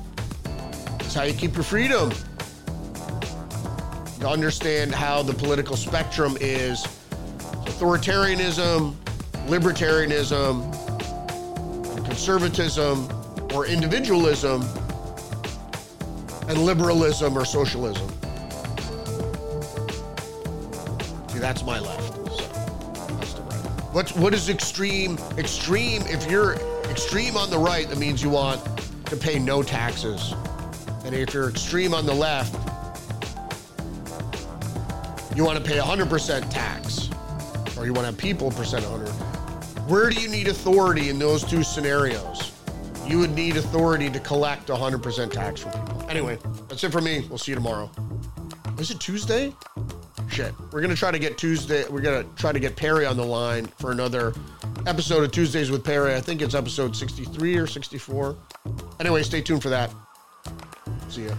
it's 1.00 1.14
how 1.14 1.22
you 1.22 1.32
keep 1.32 1.54
your 1.54 1.62
freedom. 1.62 2.10
To 4.20 4.28
understand 4.28 4.92
how 4.92 5.22
the 5.22 5.34
political 5.34 5.76
spectrum 5.76 6.36
is 6.40 6.86
authoritarianism, 7.74 8.94
libertarianism, 9.48 10.72
conservatism, 12.04 13.08
or 13.52 13.66
individualism, 13.66 14.62
and 16.48 16.58
liberalism 16.58 17.36
or 17.36 17.44
socialism. 17.44 18.08
See, 21.28 21.40
that's 21.40 21.64
my 21.64 21.80
left. 21.80 22.16
Right. 22.16 22.24
What's 23.92 24.14
what 24.14 24.34
is 24.34 24.48
extreme? 24.48 25.18
Extreme. 25.36 26.02
If 26.02 26.30
you're 26.30 26.54
extreme 26.90 27.36
on 27.36 27.50
the 27.50 27.58
right, 27.58 27.88
that 27.88 27.98
means 27.98 28.22
you 28.22 28.30
want 28.30 28.64
to 29.06 29.16
pay 29.16 29.38
no 29.40 29.62
taxes, 29.64 30.32
and 31.04 31.14
if 31.14 31.34
you're 31.34 31.48
extreme 31.48 31.92
on 31.92 32.06
the 32.06 32.14
left, 32.14 32.54
you 35.36 35.44
want 35.44 35.58
to 35.58 35.64
pay 35.64 35.78
100% 35.78 36.48
tax, 36.48 37.03
or 37.76 37.86
you 37.86 37.92
want 37.92 38.06
to 38.06 38.12
have 38.12 38.18
people 38.18 38.50
percent 38.50 38.84
100. 38.84 39.08
Where 39.88 40.08
do 40.08 40.20
you 40.20 40.28
need 40.28 40.48
authority 40.48 41.10
in 41.10 41.18
those 41.18 41.44
two 41.44 41.62
scenarios? 41.62 42.52
You 43.06 43.18
would 43.18 43.34
need 43.34 43.56
authority 43.56 44.08
to 44.10 44.20
collect 44.20 44.68
100% 44.68 45.30
tax 45.30 45.60
from 45.60 45.72
people. 45.72 46.06
Anyway, 46.08 46.38
that's 46.68 46.82
it 46.84 46.90
for 46.90 47.02
me. 47.02 47.26
We'll 47.28 47.38
see 47.38 47.52
you 47.52 47.56
tomorrow. 47.56 47.90
Is 48.78 48.90
it 48.90 48.98
Tuesday? 48.98 49.54
Shit. 50.30 50.54
We're 50.72 50.80
going 50.80 50.90
to 50.90 50.96
try 50.96 51.10
to 51.10 51.18
get 51.18 51.36
Tuesday. 51.36 51.86
We're 51.88 52.00
going 52.00 52.24
to 52.24 52.34
try 52.36 52.50
to 52.52 52.58
get 52.58 52.76
Perry 52.76 53.04
on 53.04 53.16
the 53.16 53.24
line 53.24 53.66
for 53.78 53.92
another 53.92 54.32
episode 54.86 55.22
of 55.22 55.32
Tuesdays 55.32 55.70
with 55.70 55.84
Perry. 55.84 56.14
I 56.14 56.20
think 56.20 56.40
it's 56.40 56.54
episode 56.54 56.96
63 56.96 57.56
or 57.56 57.66
64. 57.66 58.36
Anyway, 59.00 59.22
stay 59.22 59.42
tuned 59.42 59.62
for 59.62 59.68
that. 59.68 59.92
See 61.08 61.26
ya. 61.26 61.34